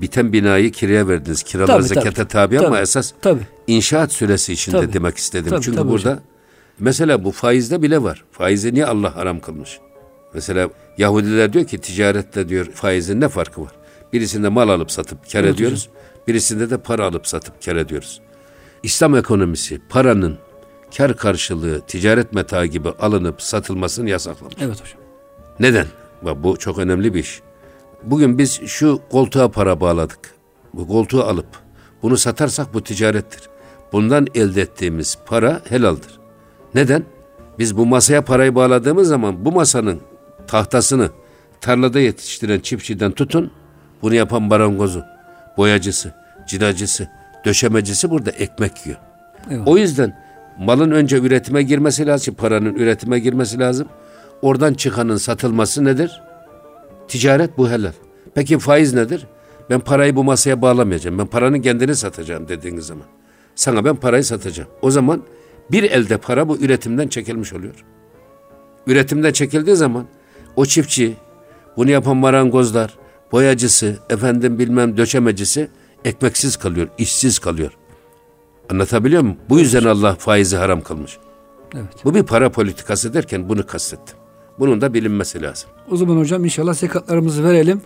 biten 0.00 0.32
binayı 0.32 0.72
kiraya 0.72 1.08
verdiniz. 1.08 1.42
Kiralar 1.42 1.66
tabii, 1.66 1.82
zekata 1.82 2.10
tabii. 2.10 2.28
tabi 2.28 2.56
tabii, 2.56 2.66
ama 2.66 2.80
esas 2.80 3.12
tabii. 3.22 3.42
inşaat 3.66 4.12
süresi 4.12 4.52
içinde 4.52 4.76
tabii. 4.76 4.92
demek 4.92 5.16
istedim. 5.16 5.50
Tabii, 5.50 5.62
Çünkü 5.62 5.78
tabii 5.78 5.90
burada 5.90 6.10
hocam. 6.10 6.24
mesela 6.78 7.24
bu 7.24 7.32
faizde 7.32 7.82
bile 7.82 8.02
var. 8.02 8.24
Faizi 8.32 8.74
niye 8.74 8.86
Allah 8.86 9.16
haram 9.16 9.40
kılmış? 9.40 9.78
Mesela 10.34 10.68
Yahudiler 10.98 11.52
diyor 11.52 11.64
ki 11.64 11.78
ticarette 11.78 12.48
diyor 12.48 12.66
faizin 12.74 13.20
ne 13.20 13.28
farkı 13.28 13.62
var? 13.62 13.72
Birisinde 14.12 14.48
mal 14.48 14.68
alıp 14.68 14.90
satıp 14.90 15.32
kar 15.32 15.44
ediyoruz. 15.44 15.88
Birisinde 16.28 16.70
de 16.70 16.78
para 16.78 17.04
alıp 17.04 17.26
satıp 17.26 17.64
kar 17.64 17.76
ediyoruz. 17.76 18.20
İslam 18.82 19.16
ekonomisi 19.16 19.80
paranın 19.88 20.38
kar 20.96 21.16
karşılığı 21.16 21.80
ticaret 21.80 22.32
metaı 22.32 22.66
gibi 22.66 22.88
alınıp 22.88 23.42
satılmasını 23.42 24.10
yasaklamış. 24.10 24.54
Evet 24.60 24.80
hocam. 24.82 25.00
Neden? 25.60 25.86
Bu 26.36 26.56
çok 26.56 26.78
önemli 26.78 27.14
bir 27.14 27.20
iş. 27.20 27.40
Bugün 28.02 28.38
biz 28.38 28.60
şu 28.66 29.00
koltuğa 29.10 29.50
para 29.50 29.80
bağladık. 29.80 30.34
Bu 30.74 30.88
koltuğu 30.88 31.22
alıp 31.22 31.46
bunu 32.02 32.16
satarsak 32.16 32.74
bu 32.74 32.84
ticarettir. 32.84 33.40
Bundan 33.92 34.26
elde 34.34 34.62
ettiğimiz 34.62 35.18
para 35.26 35.62
helaldir. 35.68 36.18
Neden? 36.74 37.04
Biz 37.58 37.76
bu 37.76 37.86
masaya 37.86 38.24
parayı 38.24 38.54
bağladığımız 38.54 39.08
zaman 39.08 39.44
bu 39.44 39.52
masanın 39.52 40.00
tahtasını 40.46 41.10
tarlada 41.60 42.00
yetiştiren 42.00 42.60
çiftçiden 42.60 43.12
tutun, 43.12 43.50
bunu 44.02 44.14
yapan 44.14 44.42
marangozu, 44.42 45.04
boyacısı, 45.56 46.12
cilacısı, 46.46 47.08
döşemecisi 47.44 48.10
burada 48.10 48.30
ekmek 48.30 48.86
yiyor. 48.86 48.98
Evet. 49.50 49.62
O 49.66 49.78
yüzden 49.78 50.18
malın 50.58 50.90
önce 50.90 51.18
üretime 51.18 51.62
girmesi 51.62 52.06
lazım, 52.06 52.34
paranın 52.34 52.74
üretime 52.74 53.18
girmesi 53.18 53.58
lazım. 53.58 53.88
Oradan 54.42 54.74
çıkanın 54.74 55.16
satılması 55.16 55.84
nedir? 55.84 56.22
Ticaret 57.08 57.58
bu 57.58 57.70
helal. 57.70 57.92
Peki 58.34 58.58
faiz 58.58 58.94
nedir? 58.94 59.26
Ben 59.70 59.80
parayı 59.80 60.16
bu 60.16 60.24
masaya 60.24 60.62
bağlamayacağım. 60.62 61.18
Ben 61.18 61.26
paranın 61.26 61.60
kendini 61.60 61.96
satacağım 61.96 62.48
dediğiniz 62.48 62.86
zaman. 62.86 63.06
Sana 63.54 63.84
ben 63.84 63.96
parayı 63.96 64.24
satacağım. 64.24 64.70
O 64.82 64.90
zaman 64.90 65.22
bir 65.70 65.82
elde 65.82 66.16
para 66.16 66.48
bu 66.48 66.56
üretimden 66.56 67.08
çekilmiş 67.08 67.52
oluyor. 67.52 67.84
Üretimden 68.86 69.32
çekildiği 69.32 69.76
zaman 69.76 70.06
o 70.56 70.66
çiftçi, 70.66 71.16
bunu 71.76 71.90
yapan 71.90 72.16
marangozlar, 72.16 72.97
boyacısı, 73.32 73.98
efendim 74.10 74.58
bilmem 74.58 74.96
döşemecisi 74.96 75.68
ekmeksiz 76.04 76.56
kalıyor, 76.56 76.88
işsiz 76.98 77.38
kalıyor. 77.38 77.72
Anlatabiliyor 78.70 79.22
muyum? 79.22 79.36
Bu 79.48 79.58
yüzden 79.58 79.84
Allah 79.84 80.14
faizi 80.14 80.56
haram 80.56 80.80
kılmış. 80.80 81.18
Evet. 81.74 82.04
Bu 82.04 82.14
bir 82.14 82.22
para 82.22 82.52
politikası 82.52 83.14
derken 83.14 83.48
bunu 83.48 83.66
kastettim. 83.66 84.16
Bunun 84.58 84.80
da 84.80 84.94
bilinmesi 84.94 85.42
lazım. 85.42 85.70
O 85.90 85.96
zaman 85.96 86.16
hocam 86.16 86.44
inşallah 86.44 86.74
zekatlarımızı 86.74 87.44
verelim. 87.44 87.80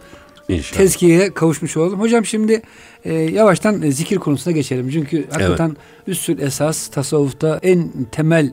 İnşallah. 0.48 0.78
Tezkiyeye 0.78 1.34
kavuşmuş 1.34 1.76
olalım. 1.76 2.00
Hocam 2.00 2.24
şimdi 2.24 2.62
e, 3.04 3.14
yavaştan 3.14 3.90
zikir 3.90 4.16
konusuna 4.16 4.54
geçelim. 4.54 4.90
Çünkü 4.90 5.26
hakikaten 5.30 5.68
evet. 5.68 5.78
üstün 6.06 6.38
esas 6.38 6.88
tasavvufta 6.88 7.60
en 7.62 7.90
temel 8.12 8.52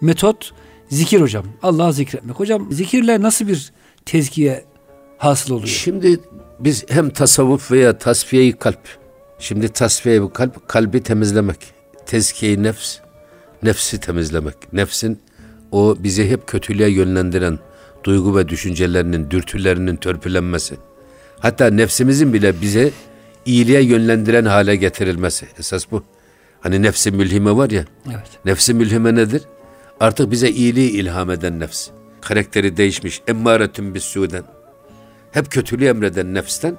metot 0.00 0.52
zikir 0.88 1.20
hocam. 1.20 1.44
Allah'ı 1.62 1.92
zikretmek. 1.92 2.36
Hocam 2.36 2.72
zikirle 2.72 3.22
nasıl 3.22 3.48
bir 3.48 3.72
tezkiye 4.06 4.64
hasıl 5.20 5.54
oluyor? 5.54 5.68
Şimdi 5.68 6.20
biz 6.60 6.84
hem 6.88 7.10
tasavvuf 7.10 7.70
veya 7.70 7.98
tasfiye 7.98 8.52
kalp 8.52 9.00
Şimdi 9.40 9.68
tasfiye 9.68 10.22
bu 10.22 10.32
kalp, 10.32 10.68
kalbi 10.68 11.02
temizlemek. 11.02 11.58
Tezkiye 12.06 12.62
nefs, 12.62 12.98
nefsi 13.62 14.00
temizlemek. 14.00 14.72
Nefsin 14.72 15.18
o 15.72 15.96
bizi 15.98 16.30
hep 16.30 16.46
kötülüğe 16.46 16.88
yönlendiren 16.88 17.58
duygu 18.04 18.36
ve 18.36 18.48
düşüncelerinin, 18.48 19.30
dürtülerinin 19.30 19.96
törpülenmesi. 19.96 20.76
Hatta 21.38 21.70
nefsimizin 21.70 22.32
bile 22.32 22.60
bize 22.60 22.90
iyiliğe 23.46 23.82
yönlendiren 23.82 24.44
hale 24.44 24.76
getirilmesi. 24.76 25.46
Esas 25.58 25.90
bu. 25.90 26.02
Hani 26.60 26.82
nefsi 26.82 27.10
mülhime 27.10 27.56
var 27.56 27.70
ya. 27.70 27.84
Evet. 28.06 28.30
Nefsi 28.44 28.74
mülhime 28.74 29.14
nedir? 29.14 29.42
Artık 30.00 30.30
bize 30.30 30.50
iyiliği 30.50 30.90
ilham 30.90 31.30
eden 31.30 31.60
nefs. 31.60 31.88
Karakteri 32.20 32.76
değişmiş. 32.76 33.22
Emmâretün 33.28 33.94
bis 33.94 34.04
suden. 34.04 34.44
Hep 35.32 35.50
kötülüğü 35.50 35.84
emreden 35.86 36.34
nefsten 36.34 36.76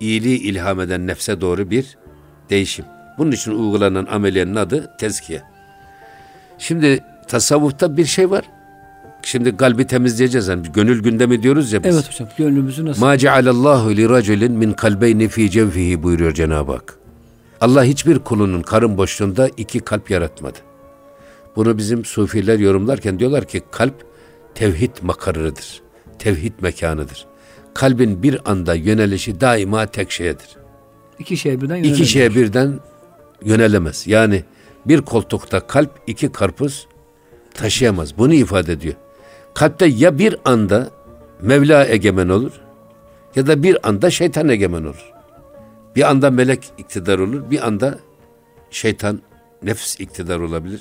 iyiliği 0.00 0.38
ilham 0.38 0.80
eden 0.80 1.06
nefse 1.06 1.40
doğru 1.40 1.70
bir 1.70 1.96
değişim. 2.50 2.84
Bunun 3.18 3.32
için 3.32 3.50
uygulanan 3.52 4.06
ameliyenin 4.10 4.54
adı 4.54 4.90
tezkiye. 5.00 5.42
Şimdi 6.58 7.04
tasavvufta 7.28 7.96
bir 7.96 8.04
şey 8.04 8.30
var. 8.30 8.44
şimdi 9.22 9.56
kalbi 9.56 9.86
temizleyeceğiz. 9.86 10.48
Yani 10.48 10.66
gönül 10.74 11.02
gündemi 11.02 11.42
diyoruz 11.42 11.72
ya 11.72 11.84
biz. 11.84 11.94
Evet 11.94 12.08
hocam 12.10 12.28
gönlümüzü 12.38 12.84
nasıl? 12.86 13.00
Ma 13.00 13.18
cealallahu 13.18 13.96
li 13.96 14.08
raculin 14.08 14.52
min 14.52 14.72
kalbeyni 14.72 15.28
fi 15.28 15.50
cevfihi 15.50 16.02
buyuruyor 16.02 16.34
Cenab-ı 16.34 16.72
Hak. 16.72 16.98
Allah 17.60 17.84
hiçbir 17.84 18.18
kulunun 18.18 18.62
karın 18.62 18.96
boşluğunda 18.98 19.48
iki 19.56 19.80
kalp 19.80 20.10
yaratmadı. 20.10 20.58
Bunu 21.56 21.78
bizim 21.78 22.04
sufiler 22.04 22.58
yorumlarken 22.58 23.18
diyorlar 23.18 23.44
ki 23.44 23.62
kalp 23.70 23.94
tevhid 24.54 24.90
makarıdır. 25.02 25.80
Tevhid 26.18 26.52
mekanıdır. 26.60 27.26
Kalbin 27.78 28.22
bir 28.22 28.50
anda 28.50 28.74
yönelişi 28.74 29.40
daima 29.40 29.86
tek 29.86 30.10
şeyedir. 30.10 30.56
İki 31.18 31.36
şeye 31.36 31.60
birden 31.60 31.76
İki 31.76 31.86
yönelemez. 31.88 32.08
şeye 32.08 32.34
birden 32.34 32.80
yönelemez. 33.44 34.06
Yani 34.06 34.44
bir 34.86 35.00
koltukta 35.00 35.66
kalp 35.66 35.90
iki 36.06 36.32
karpuz 36.32 36.86
taşıyamaz. 37.54 38.18
Bunu 38.18 38.34
ifade 38.34 38.72
ediyor. 38.72 38.94
Kalpte 39.54 39.86
ya 39.86 40.18
bir 40.18 40.36
anda 40.44 40.90
Mevla 41.42 41.86
egemen 41.86 42.28
olur 42.28 42.52
ya 43.36 43.46
da 43.46 43.62
bir 43.62 43.88
anda 43.88 44.10
şeytan 44.10 44.48
egemen 44.48 44.82
olur. 44.82 45.12
Bir 45.96 46.10
anda 46.10 46.30
melek 46.30 46.64
iktidar 46.78 47.18
olur, 47.18 47.50
bir 47.50 47.66
anda 47.66 47.98
şeytan 48.70 49.20
nefs 49.62 50.00
iktidar 50.00 50.38
olabilir. 50.40 50.80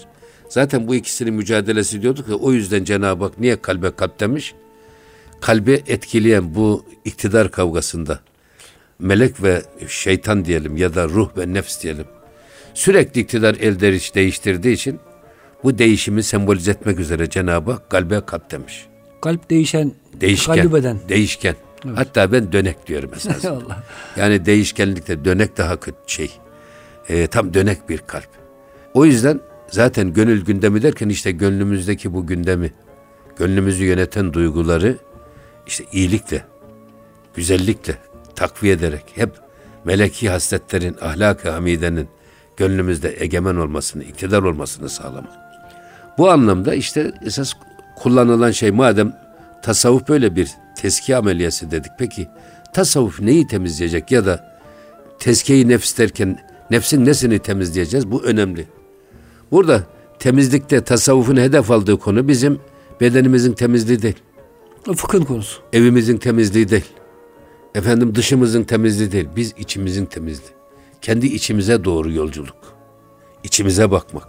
Zaten 0.49 0.87
bu 0.87 0.95
ikisinin 0.95 1.33
mücadelesi 1.33 2.01
diyorduk 2.01 2.27
ya 2.29 2.35
o 2.35 2.51
yüzden 2.51 2.83
Cenab-ı 2.83 3.23
Hak 3.23 3.39
niye 3.39 3.61
kalbe 3.61 3.91
kalp 3.91 4.19
demiş? 4.19 4.55
Kalbi 5.41 5.83
etkileyen 5.87 6.55
bu 6.55 6.85
iktidar 7.05 7.51
kavgasında 7.51 8.19
melek 8.99 9.43
ve 9.43 9.61
şeytan 9.87 10.45
diyelim 10.45 10.77
ya 10.77 10.95
da 10.95 11.07
ruh 11.09 11.29
ve 11.37 11.53
nefs 11.53 11.83
diyelim. 11.83 12.05
Sürekli 12.73 13.21
iktidar 13.21 13.55
el 13.61 13.79
değiş- 13.79 14.15
değiştirdiği 14.15 14.73
için 14.75 14.99
bu 15.63 15.77
değişimi 15.77 16.23
sembolize 16.23 16.71
etmek 16.71 16.99
üzere 16.99 17.29
Cenab-ı 17.29 17.71
Hak 17.71 17.89
kalbe 17.89 18.21
kalp 18.25 18.51
demiş. 18.51 18.85
Kalp 19.21 19.49
değişen, 19.49 19.91
Değişken. 20.21 20.73
beden. 20.73 20.97
Değişken. 21.09 21.55
Hatta 21.95 22.31
ben 22.31 22.51
dönek 22.51 22.87
diyorum 22.87 23.11
esas. 23.15 23.45
Allah. 23.45 23.83
yani 24.17 24.45
değişkenlikte 24.45 25.25
dönek 25.25 25.57
daha 25.57 25.79
kötü 25.79 25.97
şey. 26.07 26.31
Ee, 27.09 27.27
tam 27.27 27.53
dönek 27.53 27.89
bir 27.89 27.97
kalp. 27.97 28.27
O 28.93 29.05
yüzden 29.05 29.39
zaten 29.69 30.13
gönül 30.13 30.45
gündemi 30.45 30.81
derken 30.81 31.09
işte 31.09 31.31
gönlümüzdeki 31.31 32.13
bu 32.13 32.27
gündemi, 32.27 32.71
gönlümüzü 33.37 33.85
yöneten 33.85 34.33
duyguları 34.33 34.97
işte 35.67 35.85
iyilikle, 35.91 36.45
güzellikle 37.35 37.97
takviye 38.35 38.73
ederek 38.73 39.03
hep 39.15 39.29
meleki 39.85 40.29
hasletlerin, 40.29 40.95
ahlak-ı 41.01 41.49
hamidenin 41.49 42.07
gönlümüzde 42.57 43.15
egemen 43.23 43.55
olmasını, 43.55 44.03
iktidar 44.03 44.43
olmasını 44.43 44.89
sağlamak. 44.89 45.33
Bu 46.17 46.29
anlamda 46.29 46.73
işte 46.73 47.11
esas 47.25 47.53
kullanılan 47.95 48.51
şey 48.51 48.71
madem 48.71 49.13
tasavvuf 49.63 50.07
böyle 50.07 50.35
bir 50.35 50.49
tezkiye 50.77 51.17
ameliyası 51.17 51.71
dedik. 51.71 51.91
Peki 51.97 52.27
tasavvuf 52.73 53.19
neyi 53.19 53.47
temizleyecek 53.47 54.11
ya 54.11 54.25
da 54.25 54.59
tezkiyeyi 55.19 55.67
nefs 55.67 55.97
derken 55.97 56.39
nefsin 56.71 57.05
nesini 57.05 57.39
temizleyeceğiz? 57.39 58.11
Bu 58.11 58.23
önemli. 58.23 58.67
Burada 59.51 59.83
temizlikte 60.19 60.81
tasavvufun 60.81 61.37
hedef 61.37 61.71
aldığı 61.71 61.99
konu 61.99 62.27
bizim 62.27 62.59
bedenimizin 63.01 63.53
temizliği 63.53 64.01
değil. 64.01 64.15
Fıkhın 64.95 65.23
konusu. 65.23 65.61
Evimizin 65.73 66.17
temizliği 66.17 66.69
değil. 66.69 66.85
Efendim 67.75 68.15
dışımızın 68.15 68.63
temizliği 68.63 69.11
değil. 69.11 69.27
Biz 69.35 69.53
içimizin 69.57 70.05
temizliği. 70.05 70.51
Kendi 71.01 71.25
içimize 71.25 71.83
doğru 71.83 72.11
yolculuk. 72.11 72.57
İçimize 73.43 73.91
bakmak. 73.91 74.27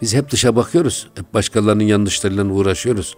Biz 0.00 0.14
hep 0.14 0.30
dışa 0.30 0.56
bakıyoruz. 0.56 1.08
Hep 1.14 1.34
başkalarının 1.34 1.84
yanlışlarıyla 1.84 2.44
uğraşıyoruz. 2.44 3.14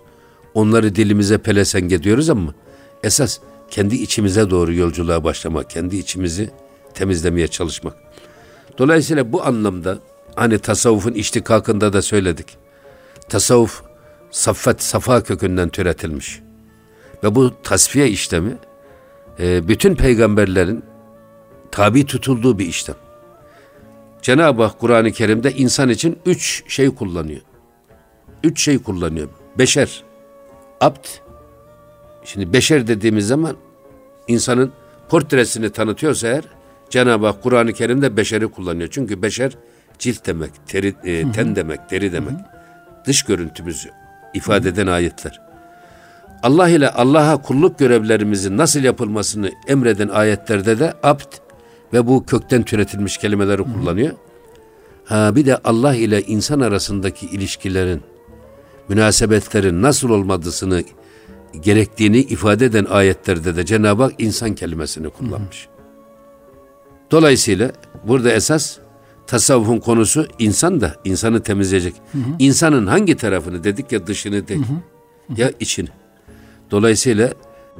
Onları 0.54 0.94
dilimize 0.94 1.38
pelesenk 1.38 1.92
ediyoruz 1.92 2.30
ama 2.30 2.54
esas 3.02 3.38
kendi 3.70 3.94
içimize 3.94 4.50
doğru 4.50 4.74
yolculuğa 4.74 5.24
başlamak, 5.24 5.70
kendi 5.70 5.96
içimizi 5.96 6.50
temizlemeye 6.94 7.48
çalışmak. 7.48 7.94
Dolayısıyla 8.78 9.32
bu 9.32 9.44
anlamda 9.46 9.98
hani 10.36 10.58
tasavvufun 10.58 11.12
iştikakında 11.12 11.92
da 11.92 12.02
söyledik. 12.02 12.46
Tasavvuf 13.28 13.82
saffet, 14.30 14.82
safa 14.82 15.22
kökünden 15.22 15.68
türetilmiş. 15.68 16.45
Ve 17.24 17.34
bu 17.34 17.62
tasfiye 17.62 18.08
işlemi 18.08 18.52
e, 19.38 19.68
bütün 19.68 19.94
peygamberlerin 19.94 20.84
tabi 21.70 22.06
tutulduğu 22.06 22.58
bir 22.58 22.66
işlem. 22.66 22.96
Cenab-ı 24.22 24.62
Hak 24.62 24.78
Kur'an-ı 24.78 25.12
Kerim'de 25.12 25.52
insan 25.52 25.88
için 25.88 26.18
üç 26.26 26.62
şey 26.68 26.94
kullanıyor. 26.94 27.40
Üç 28.44 28.60
şey 28.60 28.78
kullanıyor. 28.78 29.28
Beşer, 29.58 30.04
abd. 30.80 31.04
Şimdi 32.24 32.52
beşer 32.52 32.86
dediğimiz 32.86 33.26
zaman 33.26 33.56
insanın 34.28 34.72
portresini 35.08 35.70
tanıtıyorsa 35.70 36.28
eğer 36.28 36.44
Cenab-ı 36.90 37.26
Hak 37.26 37.42
Kur'an-ı 37.42 37.72
Kerim'de 37.72 38.16
beşeri 38.16 38.48
kullanıyor. 38.48 38.88
Çünkü 38.92 39.22
beşer 39.22 39.52
cilt 39.98 40.26
demek, 40.26 40.50
teri, 40.66 40.94
e, 41.04 41.32
ten 41.32 41.56
demek, 41.56 41.90
deri 41.90 42.12
demek. 42.12 42.36
Dış 43.06 43.22
görüntümüzü 43.22 43.90
ifade 44.34 44.68
eden 44.68 44.86
ayetler. 44.86 45.45
Allah 46.46 46.68
ile 46.68 46.90
Allah'a 46.90 47.42
kulluk 47.42 47.78
görevlerimizin 47.78 48.56
nasıl 48.56 48.80
yapılmasını 48.80 49.52
emreden 49.66 50.08
ayetlerde 50.08 50.78
de 50.78 50.94
abd 51.02 51.32
ve 51.92 52.06
bu 52.06 52.26
kökten 52.26 52.62
türetilmiş 52.62 53.18
kelimeleri 53.18 53.62
kullanıyor. 53.62 54.12
Ha 55.04 55.36
bir 55.36 55.46
de 55.46 55.58
Allah 55.64 55.94
ile 55.94 56.22
insan 56.22 56.60
arasındaki 56.60 57.26
ilişkilerin, 57.26 58.02
münasebetlerin 58.88 59.82
nasıl 59.82 60.10
olmadığını 60.10 60.82
gerektiğini 61.60 62.18
ifade 62.18 62.64
eden 62.64 62.84
ayetlerde 62.84 63.56
de 63.56 63.66
Cenab-ı 63.66 64.02
Hak 64.02 64.12
insan 64.18 64.54
kelimesini 64.54 65.10
kullanmış. 65.10 65.68
Dolayısıyla 67.10 67.72
burada 68.04 68.32
esas 68.32 68.78
tasavvufun 69.26 69.78
konusu 69.78 70.26
insan 70.38 70.80
da 70.80 70.96
insanı 71.04 71.42
temizleyecek. 71.42 71.94
İnsanın 72.38 72.86
hangi 72.86 73.16
tarafını 73.16 73.64
dedik 73.64 73.92
ya 73.92 74.06
dışını 74.06 74.48
değil 74.48 74.64
ya 75.36 75.52
içini. 75.60 75.88
Dolayısıyla 76.70 77.30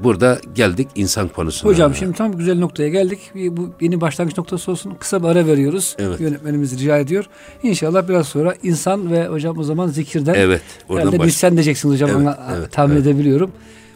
burada 0.03 0.38
geldik 0.55 0.88
insan 0.94 1.29
konusuna. 1.29 1.70
Hocam 1.70 1.94
şimdi 1.94 2.16
tam 2.16 2.33
güzel 2.33 2.59
noktaya 2.59 2.88
geldik. 2.88 3.18
Bu 3.35 3.70
yeni 3.81 4.01
başlangıç 4.01 4.38
noktası 4.38 4.70
olsun. 4.70 4.94
Kısa 5.01 5.22
bir 5.22 5.29
ara 5.29 5.46
veriyoruz. 5.46 5.96
Evet. 5.99 6.20
Yönetmenimiz 6.20 6.79
rica 6.79 6.99
ediyor. 6.99 7.25
İnşallah 7.62 8.09
biraz 8.09 8.29
sonra 8.29 8.55
insan 8.62 9.12
ve 9.12 9.27
hocam 9.27 9.59
o 9.59 9.62
zaman 9.62 9.87
zikirden 9.87 10.35
Evet, 10.35 10.62
oradan 10.88 11.01
herhalde 11.01 11.18
baş- 11.18 11.27
biz 11.27 11.37
sen 11.37 11.53
diyeceksiniz 11.53 11.94
hocam. 11.94 12.11
Evet, 12.11 12.20
Ona, 12.20 12.38
evet, 12.59 12.72
tahmin 12.72 12.96
evet. 12.96 13.07
edebiliyorum. 13.07 13.51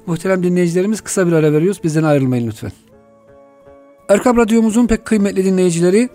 Muhterem 0.07 0.43
dinleyicilerimiz 0.43 1.01
kısa 1.01 1.27
bir 1.27 1.33
ara 1.33 1.53
veriyoruz. 1.53 1.85
Bizden 1.85 2.03
ayrılmayın 2.03 2.47
lütfen. 2.47 2.73
Erkam 4.09 4.37
Radyomuzun 4.37 4.87
pek 4.87 5.05
kıymetli 5.05 5.45
dinleyicileri 5.45 6.09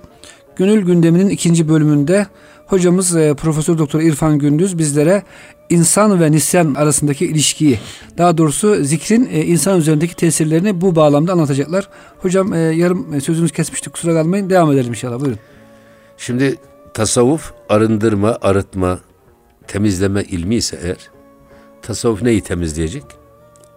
Gönül 0.56 0.86
Gündemi'nin 0.86 1.30
ikinci 1.30 1.70
bölümünde 1.70 2.28
hocamız 2.66 3.16
e, 3.16 3.34
Profesör 3.34 3.78
Doktor 3.78 4.02
İrfan 4.02 4.40
Gündüz 4.40 4.78
bizlere 4.78 5.24
insan 5.70 6.22
ve 6.22 6.32
nisyan 6.32 6.74
arasındaki 6.74 7.26
ilişkiyi 7.26 7.80
daha 8.18 8.38
doğrusu 8.38 8.84
zikrin 8.84 9.30
e, 9.32 9.46
insan 9.46 9.80
üzerindeki 9.80 10.16
tesirlerini 10.16 10.82
bu 10.82 10.96
bağlamda 10.96 11.32
anlatacaklar. 11.32 11.90
Hocam 12.18 12.54
e, 12.54 12.58
yarım 12.58 13.14
e, 13.14 13.22
sözünüzü 13.22 13.54
kesmiştik 13.54 13.94
kusura 13.94 14.14
kalmayın 14.14 14.50
devam 14.50 14.72
edelim 14.72 14.90
inşallah 14.90 15.20
buyurun. 15.20 15.40
Şimdi 16.18 16.56
tasavvuf 16.94 17.54
arındırma, 17.70 18.38
arıtma, 18.42 19.00
temizleme 19.68 20.24
ilmi 20.24 20.56
ise 20.56 20.80
eğer 20.84 21.12
tasavvuf 21.82 22.22
neyi 22.22 22.42
temizleyecek? 22.42 23.04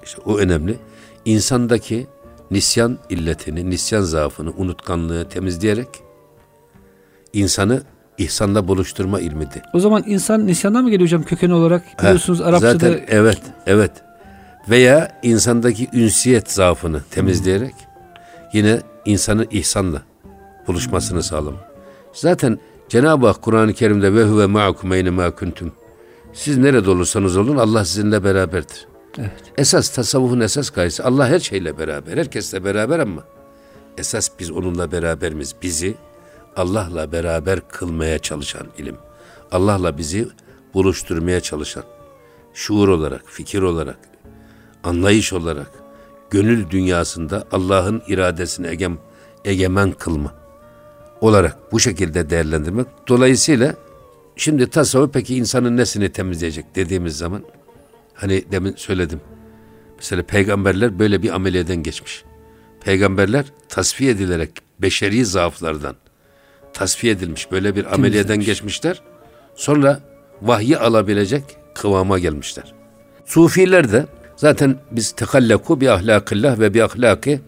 İşte 0.05 0.21
o 0.25 0.39
önemli. 0.39 0.79
İnsandaki 1.25 2.07
nisyan 2.51 2.99
illetini, 3.11 3.71
nisyan 3.71 4.01
zaafını, 4.01 4.53
unutkanlığı 4.57 5.29
temizleyerek 5.29 5.89
insanı 7.33 7.83
ihsanla 8.19 8.69
buluşturma 8.69 9.21
ilmidir. 9.21 9.63
O 9.73 9.81
zaman 9.81 10.05
insan 10.07 10.47
nisyandan 10.47 10.85
mı 10.85 10.91
geliyor 10.91 11.09
hocam 11.09 11.23
kökeni 11.23 11.55
olarak? 11.55 11.83
Biliyorsunuz 12.03 12.41
Arapçada 12.41 12.73
Zaten 12.73 13.01
evet, 13.09 13.41
evet. 13.67 13.93
Veya 14.71 15.19
insandaki 15.23 15.89
ünsiyet 15.93 16.53
zaafını 16.53 17.03
temizleyerek 17.11 17.75
yine 18.53 18.81
insanı 19.05 19.47
ihsanla 19.51 20.03
buluşmasını 20.67 21.23
sağlamak. 21.23 21.61
Zaten 22.13 22.59
Cenab-ı 22.89 23.27
Hak 23.27 23.43
Kur'an-ı 23.43 23.73
Kerim'de 23.73 24.15
ve 24.15 24.25
huve 24.25 24.47
ma'akum 24.47 24.93
eyne 24.93 25.11
ma 25.11 25.31
kuntum. 25.31 25.73
Siz 26.33 26.59
nerede 26.59 26.91
olursanız 26.91 27.37
olun 27.37 27.57
Allah 27.57 27.85
sizinle 27.85 28.25
beraberdir. 28.25 28.87
Evet. 29.19 29.31
Esas 29.59 29.89
tasavvufun 29.89 30.41
esas 30.41 30.71
gayesi 30.71 31.03
Allah 31.03 31.29
her 31.29 31.39
şeyle 31.39 31.79
beraber, 31.79 32.17
herkesle 32.19 32.65
beraber 32.65 32.99
ama 32.99 33.25
esas 33.99 34.31
biz 34.39 34.51
onunla 34.51 34.93
beraber 34.93 35.33
miyiz? 35.35 35.55
Bizi 35.63 35.95
Allah'la 36.59 37.13
beraber 37.13 37.69
kılmaya 37.69 38.19
çalışan 38.19 38.67
ilim. 38.79 38.97
Allah'la 39.53 39.99
bizi 39.99 40.29
buluşturmaya 40.75 41.41
çalışan 41.41 41.85
şuur 42.55 42.89
olarak, 42.89 43.23
fikir 43.27 43.63
olarak, 43.63 43.99
anlayış 44.85 45.33
olarak, 45.33 45.71
gönül 46.31 46.71
dünyasında 46.71 47.45
Allah'ın 47.53 48.03
iradesini 48.09 48.67
egem, 48.67 48.99
egemen 49.45 49.93
kılma 49.93 50.35
olarak 51.21 51.73
bu 51.73 51.81
şekilde 51.81 52.31
değerlendirmek. 52.31 52.87
Dolayısıyla 53.09 53.75
şimdi 54.37 54.71
tasavvuf 54.71 55.13
peki 55.13 55.37
insanın 55.37 55.77
nesini 55.77 56.13
temizleyecek 56.13 56.77
dediğimiz 56.77 57.19
zaman 57.19 57.45
Hani 58.21 58.45
demin 58.53 58.75
söyledim. 58.77 59.21
Mesela 59.97 60.23
peygamberler 60.23 60.99
böyle 60.99 61.23
bir 61.23 61.35
ameliyeden 61.35 61.83
geçmiş. 61.83 62.25
Peygamberler 62.81 63.45
tasfiye 63.69 64.11
edilerek 64.11 64.51
beşeri 64.79 65.25
zaaflardan 65.25 65.97
tasfiye 66.73 67.13
edilmiş. 67.13 67.53
Böyle 67.53 67.77
bir 67.77 67.95
ameliyeden 67.95 68.41
geçmişler. 68.41 69.03
Sonra 69.55 70.01
vahyi 70.43 70.79
alabilecek 70.79 71.45
kıvama 71.75 72.19
gelmişler. 72.19 72.75
Sufiler 73.25 73.93
de 73.93 74.07
zaten 74.37 74.77
biz 74.91 75.13
tekallaku 75.13 75.81
bi 75.81 75.91
ahlakillah 75.91 76.59
ve 76.59 76.75
bi 76.75 76.85
ahlaki 76.85 77.41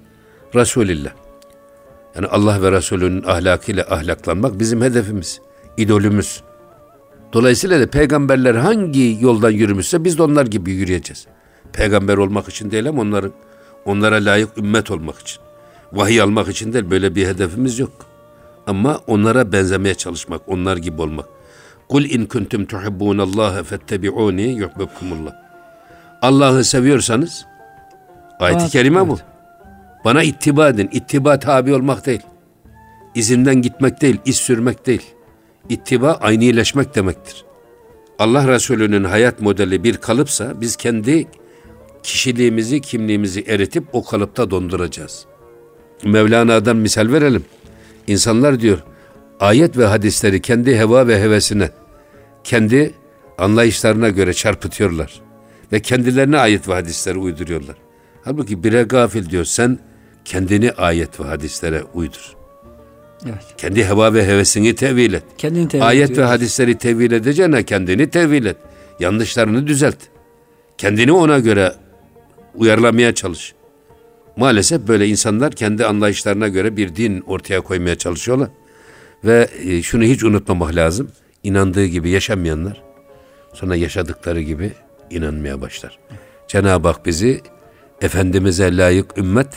Resulillah. 0.55 1.11
Yani 2.15 2.27
Allah 2.27 2.63
ve 2.63 2.73
Resulünün 2.73 3.23
ahlakıyla 3.23 3.85
ahlaklanmak 3.91 4.59
bizim 4.59 4.83
hedefimiz, 4.83 5.41
idolümüz. 5.77 6.43
Dolayısıyla 7.33 7.81
da 7.81 7.91
peygamberler 7.91 8.55
hangi 8.55 9.19
yoldan 9.21 9.51
yürümüşse 9.51 10.05
biz 10.05 10.19
de 10.19 10.23
onlar 10.23 10.47
gibi 10.47 10.73
yürüyeceğiz. 10.73 11.27
Peygamber 11.73 12.17
olmak 12.17 12.49
için 12.49 12.71
değil 12.71 12.89
ama 12.89 13.03
onların 13.03 13.33
onlara 13.85 14.17
layık 14.17 14.59
ümmet 14.59 14.91
olmak 14.91 15.19
için. 15.19 15.39
Vahiy 15.93 16.21
almak 16.21 16.49
için 16.49 16.73
değil 16.73 16.91
böyle 16.91 17.15
bir 17.15 17.27
hedefimiz 17.27 17.79
yok. 17.79 18.10
Ama 18.66 19.01
onlara 19.07 19.53
benzemeye 19.53 19.94
çalışmak, 19.94 20.40
onlar 20.46 20.77
gibi 20.77 21.03
olmak. 21.03 21.27
Kul 21.88 22.05
in 22.05 22.27
kuntum 22.27 22.64
tuhibbunallaha 22.64 23.62
fettebi'uni 23.62 24.42
yuhibbukumullah. 24.42 25.33
Allah'ı 26.23 26.64
seviyorsanız 26.64 27.46
ayet-i 28.40 28.68
kerime 28.68 29.09
bu. 29.09 29.18
Bana 30.05 30.23
ittiba 30.23 30.68
edin. 30.68 30.88
İttiba 30.92 31.38
tabi 31.38 31.75
olmak 31.75 32.07
değil. 32.07 32.23
İzinden 33.14 33.62
gitmek 33.62 34.01
değil, 34.01 34.16
iz 34.25 34.37
sürmek 34.37 34.87
değil. 34.87 35.03
İttiba 35.68 36.12
aynileşmek 36.12 36.94
demektir. 36.94 37.44
Allah 38.18 38.49
Resulü'nün 38.49 39.05
hayat 39.05 39.40
modeli 39.40 39.85
bir 39.85 39.96
kalıpsa 39.96 40.61
biz 40.61 40.77
kendi 40.77 41.27
kişiliğimizi, 42.03 42.81
kimliğimizi 42.81 43.44
eritip 43.49 43.85
o 43.92 44.05
kalıpta 44.05 44.51
donduracağız. 44.51 45.27
Mevlana'dan 46.05 46.77
misal 46.77 47.12
verelim. 47.12 47.44
İnsanlar 48.11 48.61
diyor 48.61 48.79
ayet 49.40 49.77
ve 49.79 49.85
hadisleri 49.87 50.42
kendi 50.42 50.79
heva 50.79 51.07
ve 51.07 51.23
hevesine, 51.23 51.70
kendi 52.44 52.94
anlayışlarına 53.38 54.09
göre 54.09 54.35
çarpıtıyorlar. 54.35 55.20
Ve 55.73 55.81
kendilerine 55.81 56.38
ayet 56.38 56.68
ve 56.68 56.73
hadisleri 56.73 57.18
uyduruyorlar. 57.18 57.77
Halbuki 58.25 58.64
bire 58.64 58.83
gafil 58.83 59.31
diyor 59.31 59.44
sen 59.44 59.79
kendini 60.25 60.73
ayet 60.73 61.20
ve 61.20 61.25
hadislere 61.25 61.83
uydur. 61.94 62.37
Evet. 63.25 63.55
Kendi 63.57 63.85
heva 63.85 64.14
ve 64.14 64.27
hevesini 64.27 64.75
tevil 64.75 65.12
et. 65.12 65.25
Kendini 65.38 65.68
tevil 65.68 65.87
Ayet 65.87 66.18
ve 66.18 66.25
hadisleri 66.25 66.79
tevil 66.79 67.12
edeceğine 67.12 67.62
kendini 67.62 68.11
tevil 68.11 68.46
et. 68.46 68.57
Yanlışlarını 69.01 69.66
düzelt. 69.66 69.99
Kendini 70.79 71.12
ona 71.12 71.38
göre 71.38 71.73
uyarlamaya 72.55 73.14
çalış. 73.14 73.55
Maalesef 74.40 74.88
böyle 74.88 75.09
insanlar 75.09 75.53
kendi 75.53 75.87
anlayışlarına 75.87 76.48
göre 76.48 76.76
bir 76.76 76.96
din 76.96 77.20
ortaya 77.20 77.61
koymaya 77.61 77.98
çalışıyorlar. 77.98 78.48
Ve 79.24 79.48
e, 79.64 79.83
şunu 79.83 80.05
hiç 80.05 80.24
unutmamak 80.24 80.74
lazım. 80.74 81.11
İnandığı 81.42 81.87
gibi 81.87 82.11
yaşamayanlar 82.11 82.83
sonra 83.55 83.76
yaşadıkları 83.76 84.40
gibi 84.40 84.72
inanmaya 85.11 85.61
başlar. 85.61 85.98
Cenab-ı 86.48 86.88
Hak 86.88 87.07
bizi 87.07 87.40
Efendimiz'e 88.00 88.76
layık 88.76 89.18
ümmet 89.18 89.48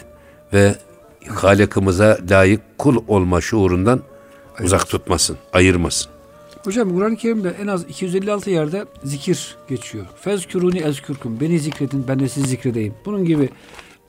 ve 0.54 0.76
Halikimize 1.28 2.18
layık 2.30 2.62
kul 2.78 3.04
olma 3.08 3.42
şuurundan 3.42 4.02
Ayır. 4.58 4.66
uzak 4.66 4.90
tutmasın, 4.90 5.38
ayırmasın. 5.54 6.12
Hocam 6.64 6.96
Kur'an-ı 6.96 7.16
Kerim'de 7.16 7.56
en 7.62 7.68
az 7.68 7.84
256 7.84 8.50
yerde 8.50 8.86
zikir 9.04 9.56
geçiyor. 9.70 10.06
Fezkuruni 10.22 10.80
ezkürküm. 10.80 11.40
Beni 11.40 11.60
zikredin, 11.60 12.08
ben 12.08 12.20
de 12.20 12.30
sizi 12.30 12.48
zikredeyim. 12.48 12.94
Bunun 13.06 13.26
gibi 13.26 13.50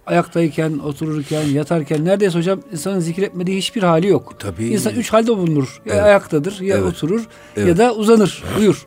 ayaktayken, 0.06 0.78
otururken, 0.78 1.42
yatarken 1.42 2.04
neredeyse 2.04 2.38
hocam 2.38 2.60
insanın 2.72 3.00
zikretmediği 3.00 3.58
hiçbir 3.58 3.82
hali 3.82 4.06
yok. 4.06 4.34
Tabii. 4.38 4.66
İnsan 4.66 4.94
üç 4.94 5.12
halde 5.12 5.28
bulunur. 5.28 5.80
Ya 5.86 5.94
evet. 5.94 6.04
ayaktadır, 6.04 6.60
ya 6.60 6.76
evet. 6.76 6.86
oturur 6.86 7.28
evet. 7.56 7.68
ya 7.68 7.76
da 7.76 7.94
uzanır, 7.94 8.44
uyur. 8.58 8.86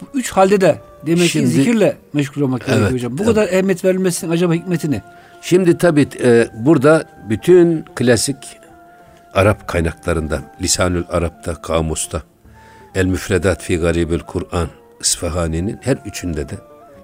Bu 0.00 0.18
üç 0.18 0.30
halde 0.30 0.60
de 0.60 0.80
demek 1.06 1.30
Şimdi, 1.30 1.46
ki 1.46 1.50
zikirle 1.50 1.96
meşgul 2.12 2.42
olmak 2.42 2.62
evet, 2.62 2.70
gerekiyor 2.70 2.92
hocam. 2.92 3.18
Bu 3.18 3.22
evet. 3.22 3.34
kadar 3.34 3.48
ehemmiyet 3.48 3.84
verilmesinin 3.84 4.30
acaba 4.30 4.54
hikmeti 4.54 4.90
ne? 4.90 5.02
Şimdi 5.42 5.78
tabii 5.78 6.08
e, 6.22 6.48
burada 6.54 7.04
bütün 7.28 7.84
klasik 7.94 8.36
Arap 9.34 9.68
kaynaklarında, 9.68 10.42
Lisanül 10.62 11.04
Arap'ta, 11.10 11.54
Kamus'ta, 11.54 12.22
El 12.94 13.06
Müfredat 13.06 13.62
fi 13.62 13.76
Garibil 13.76 14.18
Kur'an, 14.18 14.68
İsfahani'nin 15.00 15.78
her 15.82 15.98
üçünde 16.06 16.48
de 16.48 16.54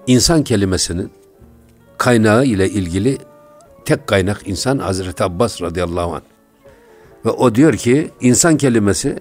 insan 0.07 0.43
kelimesinin 0.43 1.11
kaynağı 1.97 2.45
ile 2.45 2.69
ilgili 2.69 3.17
tek 3.85 4.07
kaynak 4.07 4.41
insan 4.45 4.77
Hazreti 4.77 5.23
Abbas 5.23 5.61
radıyallahu 5.61 6.13
anh. 6.13 6.21
Ve 7.25 7.29
o 7.29 7.55
diyor 7.55 7.73
ki 7.73 8.11
insan 8.21 8.57
kelimesi 8.57 9.15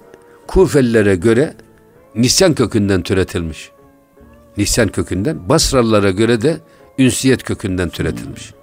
Kufelilere 0.49 1.17
göre 1.17 1.55
nisyan 2.15 2.55
kökünden 2.55 3.03
türetilmiş. 3.03 3.71
Nisyan 4.57 4.89
kökünden. 4.89 5.49
Basralılara 5.49 6.11
göre 6.11 6.43
de 6.43 6.57
ünsiyet 6.99 7.43
kökünden 7.43 7.89
türetilmiş. 7.89 8.55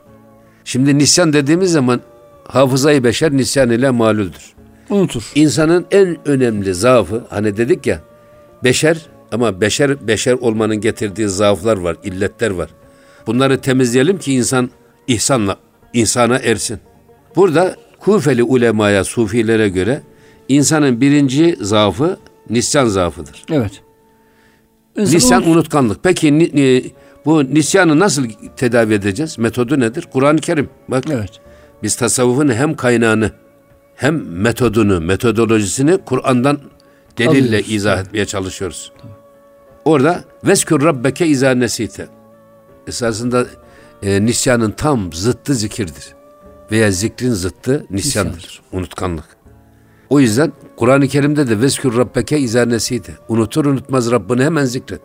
Şimdi 0.64 0.98
nisyan 0.98 1.34
dediğimiz 1.34 1.72
zaman 1.72 2.02
hafızayı 2.48 3.04
beşer 3.04 3.32
nisyan 3.32 3.70
ile 3.70 3.90
malüldür. 3.90 4.54
Unutur. 4.90 5.32
İnsanın 5.36 5.86
en 5.92 6.28
önemli 6.28 6.74
zaafı 6.74 7.24
hani 7.30 7.58
dedik 7.58 7.88
ya 7.88 8.02
beşer 8.64 9.06
ama 9.32 9.62
beşer 9.62 10.08
beşer 10.08 10.34
olmanın 10.34 10.82
getirdiği 10.82 11.30
zaaflar 11.30 11.78
var, 11.78 11.98
illetler 12.04 12.50
var. 12.50 12.70
Bunları 13.28 13.62
temizleyelim 13.62 14.18
ki 14.18 14.34
insan 14.34 14.70
ihsanla 15.08 15.58
insana 15.96 16.38
ersin. 16.38 16.80
Burada 17.36 17.76
Kufeli 18.00 18.44
ulemaya, 18.44 19.04
sufilere 19.04 19.70
göre 19.70 20.02
insanın 20.50 21.02
birinci 21.02 21.56
zaafı 21.62 22.18
nisyan 22.50 22.86
zaafıdır. 22.86 23.44
Evet. 23.52 23.82
İnsan 24.98 25.16
nisyan 25.16 25.44
unut- 25.44 25.48
unutkanlık. 25.56 26.04
Peki 26.04 26.40
ni, 26.40 26.44
ni, 26.54 26.92
bu 27.26 27.44
nisyanı 27.54 28.00
nasıl 28.00 28.26
tedavi 28.58 28.94
edeceğiz? 28.94 29.38
Metodu 29.38 29.80
nedir? 29.80 30.08
Kur'an-ı 30.14 30.40
Kerim. 30.40 30.70
Bak. 30.88 31.04
Evet. 31.12 31.30
Biz 31.84 31.96
tasavvufun 31.96 32.50
hem 32.54 32.76
kaynağını 32.76 33.32
hem 33.96 34.42
metodunu, 34.42 35.02
metodolojisini 35.02 35.98
Kur'an'dan 35.98 36.60
delille 37.18 37.48
Alıyoruz. 37.48 37.72
izah 37.72 38.00
etmeye 38.02 38.26
çalışıyoruz. 38.26 38.92
Tamam. 39.02 39.18
Orada 39.86 40.24
veskür 40.44 40.84
rabbeke 40.84 41.28
izâ 41.28 41.52
nesite. 41.52 42.08
Esasında 42.88 43.46
e, 44.06 44.26
nisyanın 44.26 44.72
tam 44.72 45.14
zıttı 45.14 45.54
zikirdir. 45.54 46.16
Veya 46.72 46.92
zikrin 46.92 47.32
zıttı 47.32 47.86
nisyandır. 47.90 48.32
nisyandır. 48.32 48.62
Unutkanlık. 48.72 49.26
O 50.10 50.20
yüzden 50.20 50.54
Kur'an-ı 50.76 51.08
Kerim'de 51.08 51.50
de 51.50 51.62
veskür 51.62 51.98
rabbeke 51.98 52.40
izâ 52.40 52.66
nesite. 52.66 53.14
Unutur 53.28 53.66
unutmaz 53.66 54.12
Rabbini 54.12 54.44
hemen 54.44 54.66
zikret. 54.66 55.02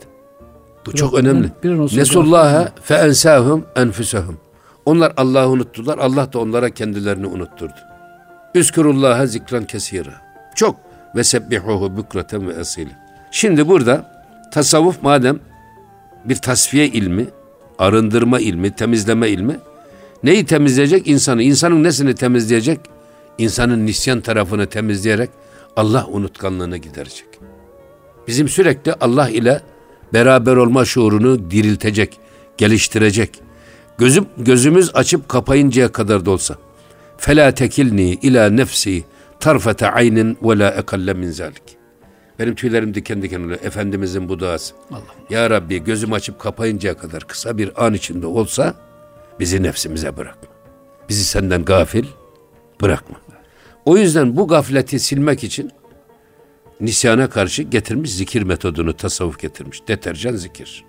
Bu 0.86 0.94
çok 0.94 1.14
önemli. 1.14 1.50
Nesullaha 1.96 2.72
fe 2.82 2.94
ensahum 2.94 3.64
enfusahum. 3.76 4.38
Onlar 4.86 5.12
Allah'ı 5.16 5.48
unuttular. 5.48 5.98
Allah 5.98 6.32
da 6.32 6.38
onlara 6.38 6.70
kendilerini 6.70 7.26
unutturdu. 7.26 7.74
Üskürullaha 8.54 9.26
zikran 9.26 9.64
kesira. 9.64 10.22
Çok 10.54 10.76
ve 11.16 11.24
sebbihuhu 11.24 11.96
bükreten 11.96 12.48
ve 12.48 12.58
asile. 12.58 12.90
Şimdi 13.30 13.68
burada 13.68 14.24
tasavvuf 14.52 15.02
madem 15.02 15.40
bir 16.24 16.36
tasfiye 16.36 16.88
ilmi, 16.88 17.26
arındırma 17.80 18.40
ilmi, 18.40 18.74
temizleme 18.74 19.28
ilmi 19.28 19.60
neyi 20.22 20.46
temizleyecek? 20.46 21.08
insanı? 21.08 21.42
İnsanın 21.42 21.84
nesini 21.84 22.14
temizleyecek? 22.14 22.80
İnsanın 23.38 23.86
nisyan 23.86 24.20
tarafını 24.20 24.66
temizleyerek 24.66 25.30
Allah 25.76 26.06
unutkanlığını 26.08 26.76
giderecek. 26.76 27.26
Bizim 28.26 28.48
sürekli 28.48 28.94
Allah 28.94 29.28
ile 29.28 29.60
beraber 30.12 30.56
olma 30.56 30.84
şuurunu 30.84 31.50
diriltecek, 31.50 32.18
geliştirecek. 32.58 33.30
Gözüm, 33.98 34.26
gözümüz 34.38 34.90
açıp 34.94 35.28
kapayıncaya 35.28 35.92
kadar 35.92 36.26
da 36.26 36.30
olsa. 36.30 36.56
Fela 37.18 37.54
tekilni 37.54 38.10
ila 38.10 38.50
nefsi 38.50 39.04
tarfete 39.40 39.90
aynin 39.90 40.38
ve 40.42 40.58
la 40.58 40.70
ekalle 40.70 41.14
min. 41.14 41.34
Benim 42.40 42.54
tüylerim 42.54 42.94
diken 42.94 43.22
diken 43.22 43.40
oluyor. 43.40 43.58
Efendimizin 43.62 44.28
bu 44.28 44.38
duası. 44.38 44.74
Allah. 44.90 45.00
Ya 45.30 45.50
Rabbi 45.50 45.84
gözüm 45.84 46.12
açıp 46.12 46.38
kapayıncaya 46.38 46.96
kadar 46.96 47.26
kısa 47.26 47.58
bir 47.58 47.86
an 47.86 47.94
içinde 47.94 48.26
olsa 48.26 48.74
bizi 49.40 49.62
nefsimize 49.62 50.16
bırakma. 50.16 50.48
Bizi 51.08 51.24
senden 51.24 51.64
gafil 51.64 52.04
bırakma. 52.80 53.16
O 53.84 53.96
yüzden 53.96 54.36
bu 54.36 54.48
gafleti 54.48 54.98
silmek 55.00 55.44
için 55.44 55.70
nisyana 56.80 57.30
karşı 57.30 57.62
getirmiş 57.62 58.14
zikir 58.14 58.42
metodunu 58.42 58.92
tasavvuf 58.92 59.38
getirmiş. 59.38 59.88
Deterjan 59.88 60.36
zikir. 60.36 60.84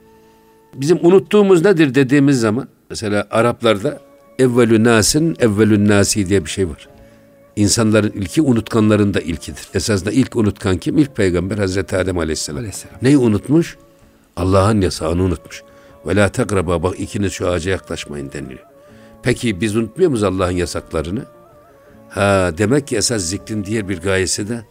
Bizim 0.76 1.06
unuttuğumuz 1.06 1.66
nedir 1.66 1.96
dediğimiz 1.96 2.40
zaman 2.40 2.68
mesela 2.90 3.28
Araplarda 3.32 4.00
evvelü 4.40 4.84
nasin 4.84 5.36
evvelü 5.40 5.88
nasi 5.88 6.30
diye 6.30 6.46
bir 6.46 6.50
şey 6.50 6.70
var. 6.70 6.91
İnsanların 7.62 8.12
ilki 8.12 8.42
unutkanların 8.42 9.14
da 9.14 9.20
ilkidir. 9.20 9.68
Esasında 9.74 10.12
ilk 10.12 10.36
unutkan 10.36 10.78
kim? 10.78 10.98
İlk 10.98 11.16
peygamber 11.16 11.58
Hazreti 11.58 11.98
Adem 11.98 12.18
Aleyhisselam. 12.18 12.60
Aleyhisselam. 12.60 12.96
Neyi 13.02 13.18
unutmuş? 13.18 13.78
Allah'ın 14.36 14.82
yasağını 14.82 15.24
unutmuş. 15.24 15.64
Ve 16.06 16.16
la 16.16 16.30
tekraba 16.30 16.84
bak 16.84 17.00
ikiniz 17.00 17.34
şu 17.34 17.50
ağaca 17.50 17.72
yaklaşmayın 17.72 18.32
deniliyor. 18.32 18.66
Peki 19.24 19.62
biz 19.62 19.76
unutmuyor 19.76 20.10
muyuz 20.10 20.24
Allah'ın 20.24 20.52
yasaklarını? 20.52 21.26
Ha 22.10 22.52
demek 22.58 22.88
ki 22.88 22.98
esas 22.98 23.22
zikrin 23.22 23.64
diğer 23.64 23.90
bir 23.90 24.02
gayesi 24.02 24.50
de 24.50 24.66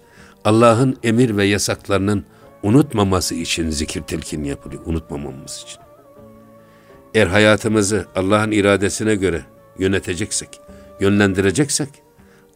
Allah'ın 0.44 0.96
emir 1.02 1.36
ve 1.36 1.44
yasaklarının 1.44 2.24
unutmaması 2.62 3.34
için 3.34 3.70
zikir 3.70 4.02
telkin 4.02 4.44
yapılıyor. 4.44 4.82
Unutmamamız 4.86 5.64
için. 5.66 5.80
Eğer 7.14 7.26
hayatımızı 7.26 8.06
Allah'ın 8.16 8.50
iradesine 8.50 9.14
göre 9.14 9.42
yöneteceksek, 9.78 10.60
yönlendireceksek 11.00 11.88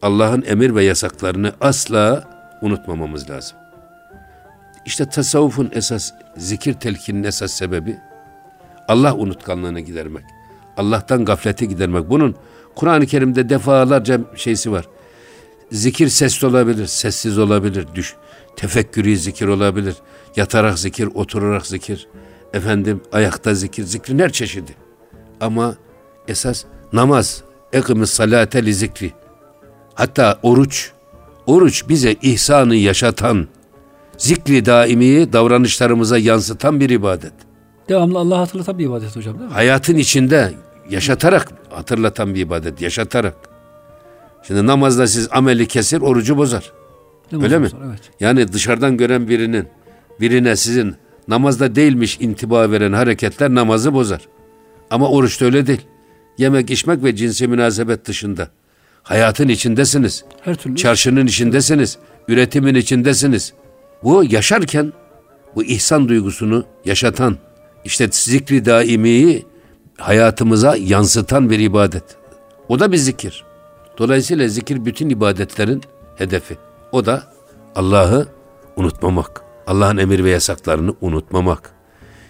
Allah'ın 0.01 0.43
emir 0.47 0.75
ve 0.75 0.83
yasaklarını 0.83 1.53
asla 1.61 2.23
unutmamamız 2.61 3.29
lazım. 3.29 3.57
İşte 4.85 5.09
tasavvufun 5.09 5.69
esas, 5.73 6.11
zikir 6.37 6.73
telkinin 6.73 7.23
esas 7.23 7.51
sebebi 7.51 7.97
Allah 8.87 9.15
unutkanlığını 9.15 9.79
gidermek. 9.79 10.23
Allah'tan 10.77 11.25
gafleti 11.25 11.67
gidermek. 11.67 12.09
Bunun 12.09 12.35
Kur'an-ı 12.75 13.05
Kerim'de 13.05 13.49
defalarca 13.49 14.19
şeysi 14.35 14.71
var. 14.71 14.87
Zikir 15.71 16.07
sesli 16.07 16.47
olabilir, 16.47 16.85
sessiz 16.85 17.37
olabilir, 17.37 17.87
düş, 17.95 18.15
tefekkürü 18.55 19.17
zikir 19.17 19.47
olabilir, 19.47 19.95
yatarak 20.35 20.79
zikir, 20.79 21.09
oturarak 21.15 21.67
zikir, 21.67 22.07
efendim 22.53 23.01
ayakta 23.11 23.53
zikir, 23.53 23.83
zikrin 23.83 24.19
her 24.19 24.31
çeşidi. 24.31 24.75
Ama 25.41 25.75
esas 26.27 26.65
namaz, 26.93 27.43
ekimiz 27.73 28.09
salate 28.09 28.65
li 28.65 28.73
zikri. 28.73 29.13
Hatta 29.95 30.39
oruç, 30.43 30.91
oruç 31.45 31.89
bize 31.89 32.15
ihsanı 32.21 32.75
yaşatan, 32.75 33.47
zikri 34.17 34.65
daimiyi 34.65 35.33
davranışlarımıza 35.33 36.17
yansıtan 36.17 36.79
bir 36.79 36.89
ibadet. 36.89 37.33
Devamlı 37.89 38.19
Allah 38.19 38.39
hatırlatan 38.39 38.77
bir 38.77 38.85
ibadet 38.85 39.15
hocam 39.15 39.39
değil 39.39 39.49
mi? 39.49 39.53
Hayatın 39.53 39.95
içinde 39.95 40.53
yaşatarak 40.89 41.51
hatırlatan 41.69 42.35
bir 42.35 42.39
ibadet, 42.39 42.81
yaşatarak. 42.81 43.35
Şimdi 44.47 44.67
namazda 44.67 45.07
siz 45.07 45.27
ameli 45.31 45.67
kesir, 45.67 46.01
orucu 46.01 46.37
bozar. 46.37 46.71
Değil 47.31 47.43
Öyle 47.43 47.59
mi? 47.59 47.65
hocam? 47.65 47.81
Evet. 47.89 47.99
Yani 48.19 48.53
dışarıdan 48.53 48.97
gören 48.97 49.29
birinin 49.29 49.67
birine 50.21 50.55
sizin 50.55 50.95
namazda 51.27 51.75
değilmiş 51.75 52.17
intiba 52.21 52.71
veren 52.71 52.93
hareketler 52.93 53.55
namazı 53.55 53.93
bozar. 53.93 54.21
Ama 54.89 55.09
oruçta 55.09 55.45
öyle 55.45 55.67
değil. 55.67 55.81
Yemek, 56.37 56.69
içmek 56.69 57.03
ve 57.03 57.15
cinsi 57.15 57.47
münasebet 57.47 58.05
dışında. 58.05 58.49
Hayatın 59.05 59.47
içindesiniz. 59.47 60.25
Her 60.41 60.55
türlü. 60.55 60.75
Çarşının 60.75 61.27
içindesiniz. 61.27 61.97
Üretimin 62.27 62.75
içindesiniz. 62.75 63.53
Bu 64.03 64.23
yaşarken 64.29 64.93
bu 65.55 65.63
ihsan 65.63 66.09
duygusunu 66.09 66.65
yaşatan, 66.85 67.37
işte 67.83 68.07
zikri 68.11 68.65
daimiyi 68.65 69.45
hayatımıza 69.97 70.75
yansıtan 70.75 71.49
bir 71.49 71.59
ibadet. 71.59 72.03
O 72.69 72.79
da 72.79 72.91
bir 72.91 72.97
zikir. 72.97 73.43
Dolayısıyla 73.97 74.47
zikir 74.47 74.85
bütün 74.85 75.09
ibadetlerin 75.09 75.81
hedefi. 76.15 76.57
O 76.91 77.05
da 77.05 77.23
Allah'ı 77.75 78.27
unutmamak. 78.75 79.41
Allah'ın 79.67 79.97
emir 79.97 80.23
ve 80.23 80.29
yasaklarını 80.29 80.95
unutmamak. 81.01 81.74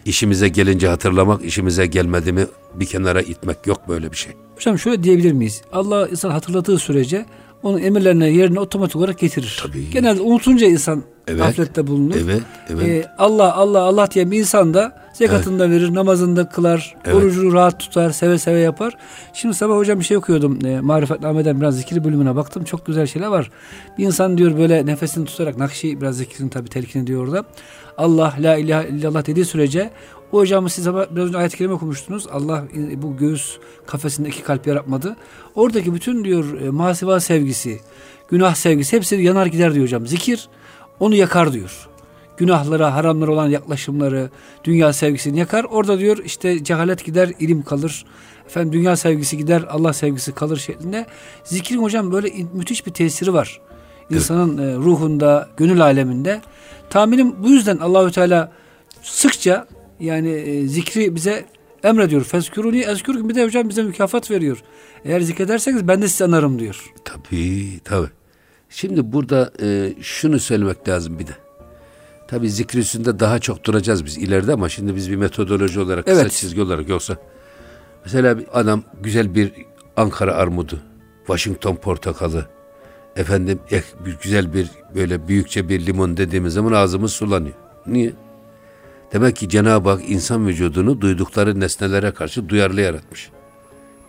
İşimize 0.06 0.48
gelince 0.48 0.88
hatırlamak, 0.88 1.46
işimize 1.46 1.86
gelmedi 1.86 2.32
mi 2.34 2.46
bir 2.74 2.86
kenara 2.86 3.22
itmek 3.22 3.68
yok 3.68 3.82
böyle 3.88 4.12
bir 4.12 4.18
şey. 4.18 4.34
Hocam 4.56 4.80
şöyle 4.80 5.04
diyebilir 5.04 5.32
miyiz? 5.32 5.62
Allah 5.72 6.08
insan 6.08 6.30
hatırladığı 6.30 6.80
sürece 6.80 7.26
onun 7.64 7.80
emirlerine 7.82 8.30
yerine 8.30 8.60
otomatik 8.60 8.96
olarak 8.96 9.20
getirir. 9.20 9.60
Tabii. 9.64 9.90
Genelde 9.90 10.22
unutunca 10.22 10.68
insan 10.68 11.04
Evet. 11.28 11.40
gaflette 11.40 11.88
bulunur. 11.88 12.16
Evet, 12.24 12.42
evet. 12.70 12.88
Ee, 12.88 13.12
Allah 13.18 13.56
Allah 13.56 13.82
Allah 13.82 14.12
diye 14.12 14.32
bir 14.32 14.40
insan 14.40 14.74
da 14.74 15.05
zekatını 15.18 15.60
da 15.60 15.70
verir, 15.70 15.94
namazını 15.94 16.36
da 16.36 16.50
kılar, 16.50 16.96
Evet. 17.06 17.16
orucunu 17.16 17.54
rahat 17.54 17.80
tutar, 17.80 18.10
seve 18.10 18.38
seve 18.38 18.60
yapar. 18.60 18.98
Şimdi 19.34 19.56
sabah 19.56 19.76
hocam 19.76 20.00
bir 20.00 20.06
şey 20.06 20.18
okuyordum. 20.18 20.66
E, 20.66 20.80
Marifetname'den 20.80 21.62
biraz 21.62 21.78
zikir 21.78 22.04
bölümüne 22.04 22.36
baktım. 22.36 22.64
Çok 22.64 22.86
güzel 22.86 23.08
şeyler 23.08 23.28
var. 23.28 23.52
Bir 23.98 24.06
insan 24.06 24.38
diyor 24.38 24.58
böyle 24.58 24.86
nefesini 24.86 25.26
tutarak 25.26 25.58
Nakşi 25.58 26.02
biraz 26.02 26.18
zikirin 26.18 26.50
tabii 26.50 26.70
telkin 26.70 27.04
ediyor 27.04 27.24
orada. 27.24 27.44
Allah 27.98 28.34
la 28.40 28.56
ilahe 28.56 28.90
illallah 28.90 29.26
dediği 29.28 29.46
sürece 29.46 29.92
o 30.32 30.38
hocam 30.38 30.70
siz 30.70 30.88
ama 30.88 31.06
biraz 31.12 31.28
önce 31.28 31.38
ayet-i 31.38 31.58
kerime 31.58 31.74
okumuştunuz. 31.74 32.28
Allah 32.32 32.64
bu 32.96 33.18
göğüs 33.18 33.58
kafesinde 33.86 34.30
iki 34.30 34.44
kalp 34.44 34.68
yaratmadı. 34.68 35.16
Oradaki 35.56 35.94
bütün 35.94 36.24
diyor 36.26 36.62
e, 36.62 36.70
masiva 36.70 37.20
sevgisi, 37.20 37.80
günah 38.30 38.56
sevgisi 38.56 38.96
hepsi 38.96 39.16
yanar 39.16 39.46
gider 39.46 39.74
diyor 39.74 39.86
hocam. 39.86 40.08
Zikir 40.08 40.50
onu 41.00 41.16
yakar 41.16 41.54
diyor 41.54 41.88
günahlara, 42.38 42.96
haramlara 42.96 43.32
olan 43.32 43.48
yaklaşımları, 43.48 44.30
dünya 44.64 44.94
sevgisini 44.94 45.40
yakar. 45.40 45.64
Orada 45.64 46.00
diyor 46.00 46.18
işte 46.26 46.64
cehalet 46.64 47.06
gider, 47.06 47.32
ilim 47.40 47.64
kalır. 47.64 48.06
Efendim 48.46 48.74
dünya 48.74 48.96
sevgisi 48.96 49.38
gider, 49.38 49.64
Allah 49.70 49.94
sevgisi 49.94 50.32
kalır 50.32 50.58
şeklinde. 50.58 51.06
Zikrin 51.44 51.82
hocam 51.82 52.12
böyle 52.12 52.32
müthiş 52.54 52.88
bir 52.88 52.92
tesiri 52.92 53.34
var. 53.34 53.62
İnsanın 54.10 54.58
e, 54.58 54.76
ruhunda, 54.76 55.50
gönül 55.58 55.82
aleminde. 55.82 56.42
Tahminim 56.90 57.44
bu 57.44 57.50
yüzden 57.50 57.78
Allahü 57.78 58.12
Teala 58.12 58.52
sıkça 59.04 59.68
yani 60.00 60.30
e, 60.30 60.68
zikri 60.68 61.16
bize 61.16 61.46
emrediyor. 61.84 62.24
Fezkuruni 62.24 62.80
ezkurkum 62.80 63.30
bir 63.30 63.36
de 63.36 63.46
hocam 63.46 63.70
bize 63.70 63.84
mükafat 63.84 64.32
veriyor. 64.32 64.64
Eğer 65.06 65.20
zikrederseniz 65.20 65.88
ben 65.88 66.02
de 66.02 66.08
sizi 66.08 66.24
anarım 66.24 66.60
diyor. 66.60 66.94
Tabii 67.06 67.80
tabii. 67.84 68.10
Şimdi 68.70 69.14
burada 69.14 69.52
e, 69.62 69.94
şunu 70.02 70.40
söylemek 70.40 70.88
lazım 70.90 71.20
bir 71.20 71.28
de. 71.28 71.45
Tabii 72.28 72.50
zikri 72.50 72.80
üstünde 72.80 73.20
daha 73.20 73.40
çok 73.40 73.64
duracağız 73.64 74.06
biz 74.06 74.18
ileride 74.18 74.54
ama 74.54 74.70
şimdi 74.70 74.96
biz 74.96 75.12
bir 75.12 75.16
metodoloji 75.16 75.80
olarak, 75.80 76.06
kısa 76.06 76.22
Evet. 76.22 76.32
çizgi 76.32 76.62
olarak 76.62 76.90
yoksa. 76.90 77.18
Mesela 78.06 78.38
bir 78.40 78.46
adam 78.54 78.84
güzel 79.02 79.36
bir 79.36 79.52
Ankara 79.98 80.36
armudu, 80.36 80.80
Washington 81.28 81.76
portakalı, 81.76 82.46
efendim 83.16 83.60
bir 84.06 84.18
güzel 84.24 84.54
bir 84.54 84.70
böyle 84.96 85.28
büyükçe 85.28 85.70
bir 85.70 85.86
limon 85.86 86.18
dediğimiz 86.18 86.54
zaman 86.54 86.72
ağzımız 86.72 87.14
sulanıyor. 87.14 87.56
Niye? 87.88 88.14
Demek 89.14 89.36
ki 89.36 89.50
Cenab-ı 89.50 89.90
Hak 89.90 90.02
insan 90.10 90.48
vücudunu 90.48 91.02
duydukları 91.02 91.60
nesnelere 91.60 92.12
karşı 92.12 92.50
duyarlı 92.50 92.82
yaratmış. 92.82 93.30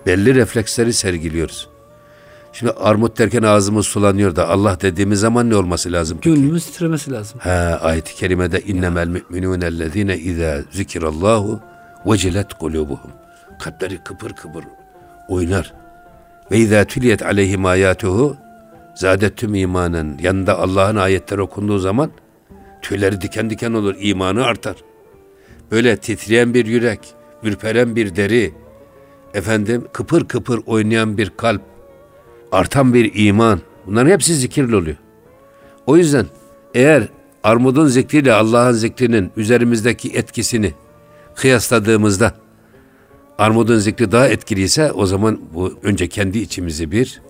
Belli 0.07 0.35
refleksleri 0.35 0.93
sergiliyoruz. 0.93 1.69
Şimdi 2.59 2.73
armut 2.73 3.19
derken 3.19 3.43
ağzımız 3.43 3.87
sulanıyor 3.87 4.37
da 4.37 4.49
Allah 4.49 4.79
dediğimiz 4.81 5.21
zaman 5.21 5.51
ne 5.51 5.57
olması 5.57 5.93
lazım? 5.93 6.19
peki? 6.23 6.35
Gönlümüz 6.35 6.67
titremesi 6.67 7.13
lazım. 7.13 7.41
Ha 7.43 7.79
ayet-i 7.83 8.15
kerimede 8.15 8.61
innemel 8.61 9.09
müminunellezine 9.09 10.19
izâ 10.19 10.63
zikirallahu 10.71 11.61
vecilet 12.07 12.55
kulubuhum. 12.55 13.11
Kalpleri 13.59 13.99
kıpır 14.05 14.33
kıpır 14.33 14.65
oynar. 15.29 15.73
Ve 16.51 16.59
izâ 16.59 16.85
tüliyet 16.85 17.23
aleyhim 17.23 17.67
ayatuhu 17.67 18.37
zadettüm 18.95 19.55
imanen. 19.55 20.19
Yanında 20.23 20.59
Allah'ın 20.59 20.97
ayetleri 20.97 21.41
okunduğu 21.41 21.79
zaman 21.79 22.11
tüyleri 22.83 23.21
diken 23.21 23.51
diken 23.51 23.73
olur, 23.73 23.95
imanı 23.99 24.45
artar. 24.45 24.77
Böyle 25.71 25.97
titreyen 25.97 26.55
bir 26.55 26.67
yürek, 26.67 27.01
ürperen 27.43 27.97
bir 27.97 28.17
deri, 28.17 28.55
efendim 29.35 29.85
kıpır 29.93 30.29
kıpır 30.29 30.61
oynayan 30.67 31.19
bir 31.19 31.31
kalp, 31.31 31.63
artan 32.53 32.95
bir 32.95 33.13
iman. 33.15 33.61
Bunların 33.87 34.11
hepsi 34.11 34.35
zikirli 34.35 34.77
oluyor. 34.77 34.97
O 35.87 35.97
yüzden 35.97 36.27
eğer 36.75 37.09
armudun 37.45 37.87
zikriyle 37.87 38.33
Allah'ın 38.33 38.73
zikrinin 38.73 39.31
üzerimizdeki 39.37 40.09
etkisini 40.11 40.75
kıyasladığımızda 41.35 42.35
armudun 43.39 43.79
zikri 43.79 44.13
daha 44.13 44.29
etkiliyse 44.29 44.93
o 44.93 45.07
zaman 45.07 45.41
bu 45.55 45.75
önce 45.83 46.09
kendi 46.09 46.39
içimizi 46.39 46.91
bir 46.91 47.21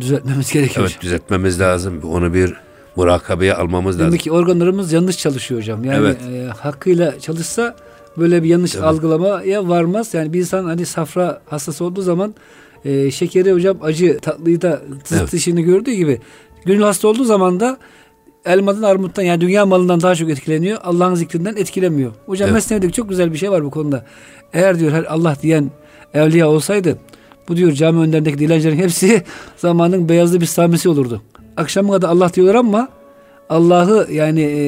Düzeltmemiz 0.00 0.52
gerekiyor. 0.52 0.86
evet 0.90 1.00
düzeltmemiz 1.02 1.60
lazım. 1.60 2.00
Onu 2.02 2.34
bir 2.34 2.54
murakabeye 2.96 3.54
almamız 3.54 3.96
lazım. 3.96 4.06
Demek 4.06 4.20
ki 4.20 4.32
organlarımız 4.32 4.92
yanlış 4.92 5.18
çalışıyor 5.18 5.60
hocam. 5.60 5.84
Yani 5.84 5.96
Evet. 5.98 6.16
e, 6.34 6.46
hakkıyla 6.58 7.20
çalışsa 7.20 7.76
böyle 8.16 8.42
bir 8.42 8.48
yanlış 8.48 8.76
algılamaya 8.76 9.68
varmaz. 9.68 10.14
Yani 10.14 10.32
bir 10.32 10.38
insan 10.40 10.64
hani 10.64 10.86
safra 10.86 11.40
hastası 11.46 11.84
olduğu 11.84 12.02
zaman 12.02 12.34
e, 12.86 13.10
şekeri 13.10 13.52
hocam 13.52 13.76
acı 13.82 14.18
tatlıyı 14.18 14.62
da 14.62 14.82
zıt 15.04 15.18
Evet. 15.20 15.32
dişini 15.32 15.62
gördüğü 15.62 15.92
gibi 15.92 16.20
gönül 16.64 16.82
hasta 16.82 17.08
olduğu 17.08 17.24
zaman 17.24 17.60
da 17.60 17.78
elmadan 18.44 18.82
armuttan 18.82 19.22
yani 19.22 19.40
dünya 19.40 19.66
malından 19.66 20.00
daha 20.00 20.14
çok 20.14 20.30
etkileniyor. 20.30 20.78
Allah'ın 20.84 21.14
zikrinden 21.14 21.56
etkilemiyor. 21.56 22.12
Hocam 22.26 22.46
Evet. 22.46 22.54
Mesnevi'de 22.54 22.90
çok 22.90 23.08
güzel 23.08 23.32
bir 23.32 23.38
şey 23.38 23.50
var 23.50 23.64
bu 23.64 23.70
konuda. 23.70 24.06
Eğer 24.52 24.78
diyor 24.78 25.04
Allah 25.04 25.36
diyen 25.42 25.70
evliya 26.14 26.48
olsaydı 26.48 26.98
bu 27.48 27.56
diyor 27.56 27.72
cami 27.72 28.00
önlerindeki 28.00 28.38
dilencilerin 28.38 28.76
hepsi 28.76 29.22
zamanın 29.56 30.08
beyazlı 30.08 30.40
bir 30.40 30.46
samisi 30.46 30.88
olurdu. 30.88 31.22
Akşama 31.56 31.92
kadar 31.92 32.08
Allah 32.08 32.34
diyorlar 32.34 32.54
ama 32.54 32.88
Allah'ı 33.48 34.12
yani 34.12 34.40
e, 34.40 34.58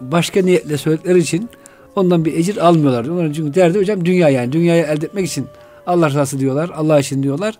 başka 0.00 0.42
niyetle 0.42 0.76
söyledikleri 0.76 1.18
için 1.18 1.48
ondan 1.96 2.24
bir 2.24 2.34
ecir 2.34 2.66
almıyorlar. 2.68 3.04
Onların 3.04 3.32
çünkü 3.32 3.54
derdi 3.54 3.78
hocam 3.78 4.04
dünya 4.04 4.28
yani. 4.28 4.52
Dünyayı 4.52 4.84
elde 4.84 5.06
etmek 5.06 5.26
için 5.26 5.46
Allah 5.88 6.08
rızası 6.08 6.38
diyorlar. 6.40 6.70
Allah 6.76 7.00
için 7.00 7.22
diyorlar. 7.22 7.54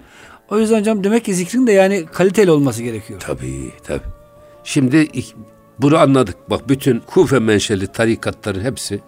O 0.50 0.58
yüzden 0.58 0.80
hocam 0.80 1.04
demek 1.04 1.24
ki 1.24 1.34
zikrin 1.34 1.66
de 1.66 1.72
yani 1.72 2.06
kaliteli 2.12 2.50
olması 2.50 2.82
gerekiyor. 2.82 3.20
Tabii 3.20 3.70
tabii. 3.86 4.02
Şimdi 4.64 5.08
bunu 5.78 5.98
anladık. 5.98 6.36
Bak 6.50 6.68
bütün 6.68 7.00
Kufe 7.00 7.38
menşeli 7.38 7.86
tarikatların 7.86 8.64
hepsi 8.64 9.00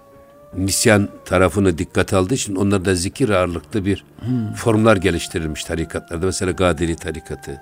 nisyan 0.56 1.08
tarafını 1.24 1.78
dikkate 1.78 2.16
aldığı 2.16 2.34
için 2.34 2.54
onlarda 2.56 2.94
zikir 2.94 3.28
ağırlıklı 3.28 3.84
bir 3.84 4.04
Hmm. 4.20 4.52
formlar 4.54 4.96
geliştirilmiş 4.96 5.64
tarikatlarda. 5.64 6.26
Mesela 6.26 6.52
Gadiri 6.52 6.96
tarikatı. 6.96 7.60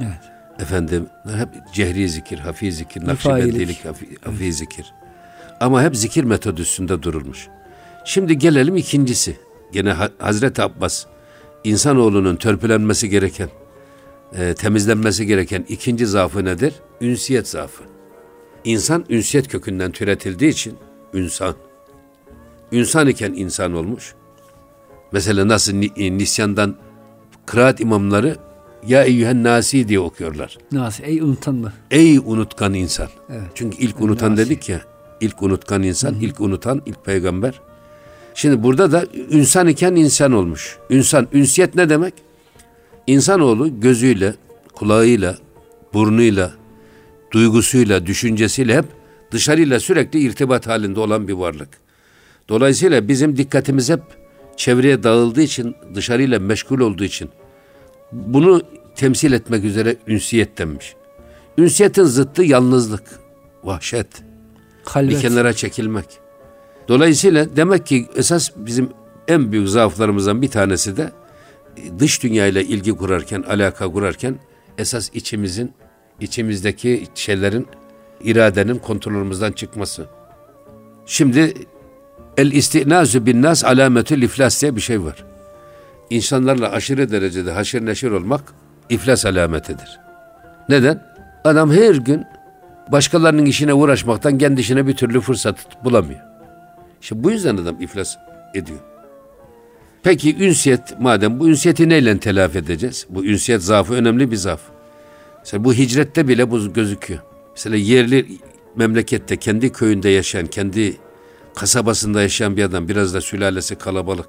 Evet. 0.00 0.20
Efendim 0.60 1.06
hep 1.36 1.48
cehri 1.72 2.08
zikir, 2.08 2.38
hafi 2.38 2.72
zikir, 2.72 3.06
nakşibendilik, 3.06 3.84
hafi, 3.84 4.06
hafi 4.24 4.52
zikir. 4.52 4.92
Ama 5.60 5.82
hep 5.82 5.96
zikir 5.96 6.24
metodu 6.24 6.62
üstünde 6.62 7.02
durulmuş. 7.02 7.48
Şimdi 8.04 8.38
gelelim 8.38 8.76
ikincisi. 8.76 9.36
Gene 9.72 9.92
Ha- 9.92 10.10
Hazreti 10.18 10.62
Abbas 10.62 11.06
insanoğlunun 11.64 12.36
törpülenmesi 12.36 13.08
gereken, 13.08 13.48
e, 14.32 14.54
temizlenmesi 14.54 15.26
gereken 15.26 15.64
ikinci 15.68 16.06
zaafı 16.06 16.44
nedir? 16.44 16.74
Ünsiyet 17.00 17.48
zaafı. 17.48 17.82
İnsan 18.64 19.04
ünsiyet 19.08 19.48
kökünden 19.48 19.92
türetildiği 19.92 20.50
için 20.50 20.74
insan. 21.14 21.54
İnsan 22.72 23.08
iken 23.08 23.32
insan 23.32 23.74
olmuş. 23.74 24.14
Mesela 25.12 25.48
nasıl 25.48 25.72
e, 25.96 26.18
nisyandan 26.18 26.76
kıraat 27.46 27.80
imamları 27.80 28.36
ya 28.86 29.04
eyyühen 29.04 29.44
nasi 29.44 29.88
diye 29.88 30.00
okuyorlar. 30.00 30.58
Nasıl? 30.72 31.04
Ey 31.04 31.20
unutan 31.20 31.54
mı? 31.54 31.72
Ey 31.90 32.18
unutkan 32.18 32.74
insan. 32.74 33.08
Evet. 33.30 33.42
Çünkü 33.54 33.76
ilk 33.78 34.00
unutan 34.00 34.32
Nasi. 34.32 34.44
dedik 34.46 34.68
ya. 34.68 34.80
ilk 35.20 35.42
unutkan 35.42 35.82
insan, 35.82 36.14
ilk 36.14 36.40
unutan, 36.40 36.82
ilk 36.86 37.04
peygamber. 37.04 37.60
Şimdi 38.38 38.62
burada 38.62 38.92
da 38.92 39.04
insan 39.30 39.68
iken 39.68 39.94
insan 39.94 40.32
olmuş. 40.32 40.78
İnsan, 40.90 41.28
ünsiyet 41.32 41.74
ne 41.74 41.88
demek? 41.88 42.14
İnsanoğlu 43.06 43.80
gözüyle, 43.80 44.34
kulağıyla, 44.74 45.38
burnuyla, 45.94 46.52
duygusuyla, 47.32 48.06
düşüncesiyle 48.06 48.76
hep 48.76 48.84
dışarıyla 49.30 49.80
sürekli 49.80 50.20
irtibat 50.20 50.66
halinde 50.66 51.00
olan 51.00 51.28
bir 51.28 51.32
varlık. 51.32 51.68
Dolayısıyla 52.48 53.08
bizim 53.08 53.36
dikkatimiz 53.36 53.90
hep 53.90 54.02
çevreye 54.56 55.02
dağıldığı 55.02 55.42
için, 55.42 55.74
dışarıyla 55.94 56.38
meşgul 56.38 56.80
olduğu 56.80 57.04
için 57.04 57.30
bunu 58.12 58.62
temsil 58.96 59.32
etmek 59.32 59.64
üzere 59.64 59.96
ünsiyet 60.06 60.58
denmiş. 60.58 60.94
Ünsiyetin 61.58 62.04
zıttı 62.04 62.42
yalnızlık, 62.42 63.04
vahşet, 63.64 64.08
Halvet. 64.84 65.10
bir 65.16 65.20
kenara 65.20 65.52
çekilmek. 65.52 66.27
Dolayısıyla 66.88 67.56
demek 67.56 67.86
ki 67.86 68.08
esas 68.16 68.50
bizim 68.56 68.90
en 69.28 69.52
büyük 69.52 69.68
zaaflarımızdan 69.68 70.42
bir 70.42 70.48
tanesi 70.48 70.96
de 70.96 71.12
dış 71.98 72.22
dünyayla 72.22 72.62
ilgi 72.62 72.92
kurarken, 72.92 73.42
alaka 73.42 73.92
kurarken 73.92 74.34
esas 74.78 75.10
içimizin, 75.14 75.72
içimizdeki 76.20 77.06
şeylerin, 77.14 77.66
iradenin 78.20 78.78
kontrolümüzden 78.78 79.52
çıkması. 79.52 80.06
Şimdi 81.06 81.54
el 82.36 82.52
istinazu 82.52 83.26
bin 83.26 83.42
nas 83.42 83.64
alametül 83.64 84.22
iflas 84.22 84.62
diye 84.62 84.76
bir 84.76 84.80
şey 84.80 85.02
var. 85.02 85.24
İnsanlarla 86.10 86.70
aşırı 86.72 87.10
derecede 87.10 87.52
haşır 87.52 87.86
neşir 87.86 88.10
olmak 88.10 88.42
iflas 88.90 89.26
alametidir. 89.26 90.00
Neden? 90.68 91.02
Adam 91.44 91.72
her 91.72 91.94
gün 91.94 92.24
başkalarının 92.92 93.44
işine 93.46 93.74
uğraşmaktan 93.74 94.38
kendi 94.38 94.60
işine 94.60 94.86
bir 94.86 94.96
türlü 94.96 95.20
fırsat 95.20 95.84
bulamıyor. 95.84 96.27
İşte 97.02 97.24
bu 97.24 97.30
yüzden 97.30 97.56
adam 97.56 97.82
iflas 97.82 98.16
ediyor. 98.54 98.78
Peki 100.02 100.44
ünsiyet 100.44 101.00
madem 101.00 101.40
bu 101.40 101.48
ünsiyeti 101.48 101.88
neyle 101.88 102.20
telafi 102.20 102.58
edeceğiz? 102.58 103.06
Bu 103.10 103.24
ünsiyet 103.24 103.62
zaafı 103.62 103.94
önemli 103.94 104.30
bir 104.30 104.36
zaaf. 104.36 104.60
Mesela 105.38 105.64
bu 105.64 105.74
hicrette 105.74 106.28
bile 106.28 106.50
bu 106.50 106.72
gözüküyor. 106.72 107.20
Mesela 107.50 107.76
yerli 107.76 108.26
memlekette 108.76 109.36
kendi 109.36 109.72
köyünde 109.72 110.08
yaşayan, 110.08 110.46
kendi 110.46 110.96
kasabasında 111.54 112.22
yaşayan 112.22 112.56
bir 112.56 112.64
adam 112.64 112.88
biraz 112.88 113.14
da 113.14 113.20
sülalesi 113.20 113.76
kalabalık. 113.76 114.28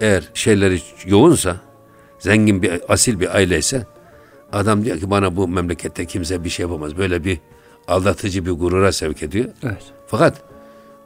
Eğer 0.00 0.28
şeyleri 0.34 0.80
yoğunsa, 1.06 1.56
zengin 2.18 2.62
bir 2.62 2.92
asil 2.92 3.20
bir 3.20 3.36
aileyse 3.36 3.86
adam 4.52 4.84
diyor 4.84 4.98
ki 4.98 5.10
bana 5.10 5.36
bu 5.36 5.48
memlekette 5.48 6.06
kimse 6.06 6.44
bir 6.44 6.50
şey 6.50 6.62
yapamaz. 6.62 6.98
Böyle 6.98 7.24
bir 7.24 7.38
aldatıcı 7.88 8.46
bir 8.46 8.50
gurura 8.50 8.92
sevk 8.92 9.22
ediyor. 9.22 9.48
Evet. 9.62 9.82
Fakat 10.06 10.42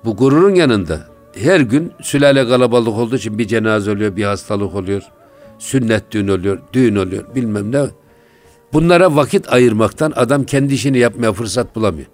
bu 0.05 0.17
gururun 0.17 0.55
yanında 0.55 1.01
her 1.35 1.61
gün 1.61 1.93
sülale 2.03 2.49
kalabalık 2.49 2.89
olduğu 2.99 3.17
için 3.17 3.39
bir 3.39 3.47
cenaze 3.47 3.91
oluyor, 3.91 4.17
bir 4.17 4.25
hastalık 4.25 4.75
oluyor, 4.75 5.03
sünnet 5.59 6.11
düğün 6.13 6.29
oluyor, 6.29 6.59
düğün 6.73 6.97
oluyor 6.97 7.25
bilmem 7.35 7.73
ne. 7.73 7.83
Bunlara 8.73 9.17
vakit 9.17 9.53
ayırmaktan 9.53 10.13
adam 10.17 10.45
kendi 10.45 10.75
işini 10.75 10.99
yapmaya 10.99 11.33
fırsat 11.33 11.77
bulamıyor. 11.77 12.07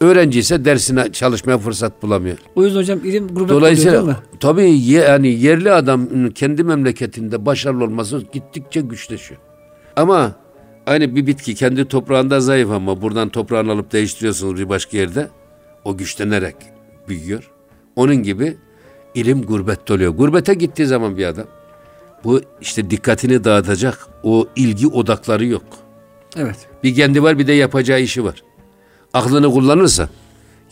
Öğrenci 0.00 0.38
ise 0.38 0.64
dersine 0.64 1.12
çalışmaya 1.12 1.58
fırsat 1.58 2.02
bulamıyor. 2.02 2.36
O 2.56 2.64
yüzden 2.64 2.78
hocam 2.80 2.98
ilim 3.04 3.28
gurbet 3.28 3.36
oluyor 3.36 3.48
değil 3.48 3.60
Dolayısıyla 3.60 4.02
mi? 4.02 4.16
tabii 4.40 4.70
ye- 4.70 5.00
yani 5.02 5.28
yerli 5.28 5.72
adam 5.72 6.30
kendi 6.30 6.64
memleketinde 6.64 7.46
başarılı 7.46 7.84
olması 7.84 8.22
gittikçe 8.32 8.80
güçleşiyor. 8.80 9.40
Ama 9.96 10.32
aynı 10.86 11.16
bir 11.16 11.26
bitki 11.26 11.54
kendi 11.54 11.84
toprağında 11.84 12.40
zayıf 12.40 12.70
ama 12.70 13.02
buradan 13.02 13.28
toprağını 13.28 13.72
alıp 13.72 13.92
değiştiriyorsunuz 13.92 14.56
bir 14.60 14.68
başka 14.68 14.96
yerde 14.98 15.28
o 15.84 15.96
güçlenerek 15.96 16.56
büyüyor. 17.10 17.50
Onun 17.96 18.16
gibi 18.16 18.56
ilim 19.14 19.42
gurbette 19.42 19.92
oluyor. 19.94 20.12
Gurbete 20.12 20.54
gittiği 20.54 20.86
zaman 20.86 21.16
bir 21.16 21.26
adam 21.26 21.44
bu 22.24 22.40
işte 22.60 22.90
dikkatini 22.90 23.44
dağıtacak 23.44 24.06
o 24.22 24.46
ilgi 24.56 24.86
odakları 24.88 25.44
yok. 25.46 25.62
Evet. 26.36 26.56
Bir 26.82 26.94
kendi 26.94 27.22
var 27.22 27.38
bir 27.38 27.46
de 27.46 27.52
yapacağı 27.52 28.00
işi 28.00 28.24
var. 28.24 28.42
Aklını 29.14 29.50
kullanırsa, 29.52 30.08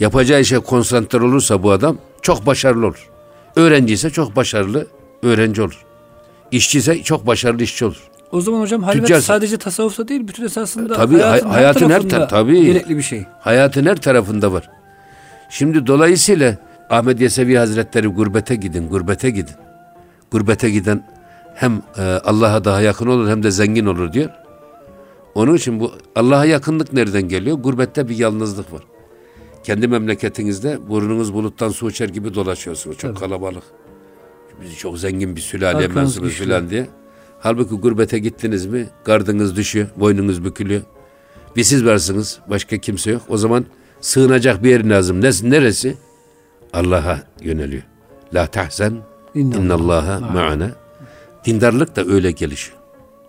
yapacağı 0.01 0.41
işe 0.41 0.59
konsantre 0.59 1.19
olursa 1.23 1.63
bu 1.63 1.71
adam 1.71 1.99
çok 2.23 2.47
başarılı 2.47 2.87
olur. 2.87 3.09
Öğrenci 3.57 3.95
ise 3.95 4.11
çok 4.11 4.37
başarılı 4.37 4.87
öğrenci 5.23 5.63
olur. 5.63 5.85
İşçi 6.51 6.79
ise 6.79 7.03
çok 7.03 7.27
başarılı 7.27 7.63
işçi 7.63 7.85
olur. 7.85 8.09
O 8.33 8.41
zaman 8.41 8.61
hocam 8.61 8.83
halvet 8.83 9.05
Tüccar- 9.09 9.21
sadece 9.21 9.57
tasavvufta 9.57 10.09
değil, 10.09 10.29
bütün 10.29 10.45
esasında 10.45 10.95
Tabii, 10.95 11.15
hay- 11.15 11.23
hayatın, 11.31 11.49
hayatın 11.51 11.91
her 11.91 12.03
tarafında 12.03 12.17
tar- 12.25 12.29
tabii. 12.29 12.65
gerekli 12.65 12.97
bir 12.97 13.03
şey. 13.03 13.25
Hayatın 13.41 13.87
her 13.87 13.97
tarafında 13.97 14.53
var. 14.53 14.71
Şimdi 15.49 15.87
dolayısıyla 15.87 16.57
Ahmet 16.91 17.21
Yesevi 17.21 17.57
Hazretleri 17.57 18.07
gurbete 18.07 18.57
gidin, 18.57 18.89
gurbete 18.89 19.31
gidin. 19.31 19.55
Gurbete 20.31 20.71
giden 20.71 21.07
hem 21.55 21.83
e, 21.99 22.03
Allah'a 22.03 22.65
daha 22.65 22.81
yakın 22.81 23.07
olur 23.07 23.29
hem 23.29 23.43
de 23.43 23.51
zengin 23.51 23.87
olur 23.87 24.13
diyor. 24.13 24.31
Onun 25.35 25.55
için 25.55 25.81
bu 25.81 25.93
Allah'a 26.15 26.45
yakınlık 26.45 26.93
nereden 26.93 27.29
geliyor? 27.29 27.59
Gurbette 27.59 28.09
bir 28.09 28.17
yalnızlık 28.17 28.73
var. 28.73 28.83
Kendi 29.65 29.89
memleketinizde 29.89 30.79
burnunuz 30.89 31.35
buluttan 31.35 31.69
su 31.69 31.91
içer 31.91 32.09
gibi 32.09 32.35
dolaşıyorsunuz. 32.35 32.99
Çok 32.99 33.17
kalabalık. 33.17 33.63
Biz 34.63 34.77
çok 34.77 34.99
zengin 34.99 35.37
bir 35.37 35.41
sülaleye 35.41 35.89
mensubuz 35.89 36.33
filan 36.33 36.71
diye. 36.71 36.89
Halbuki 37.41 37.75
gurbete 37.75 38.19
gittiniz 38.19 38.67
mi 38.67 38.87
gardınız 39.05 39.57
düşüyor, 39.57 39.89
boynunuz 39.97 40.45
bükülüyor. 40.45 40.83
Bir 41.57 41.63
siz 41.63 41.85
varsınız, 41.85 42.39
başka 42.51 42.79
kimse 42.79 43.11
yok. 43.11 43.23
O 43.29 43.37
zaman 43.37 43.67
sığınacak 44.01 44.63
bir 44.65 44.71
yer 44.71 44.85
lazım. 44.85 45.21
Nes- 45.21 45.51
Neresi? 45.51 45.95
Allah'a 46.73 47.19
yöneliyor. 47.43 47.83
La 48.35 48.47
tahzen 48.47 48.93
İnna 49.35 49.57
innallaha 49.57 50.21
ma'ana. 50.21 50.71
Dindarlık 51.45 51.97
da 51.97 52.05
öyle 52.05 52.31
gelişiyor. 52.31 52.79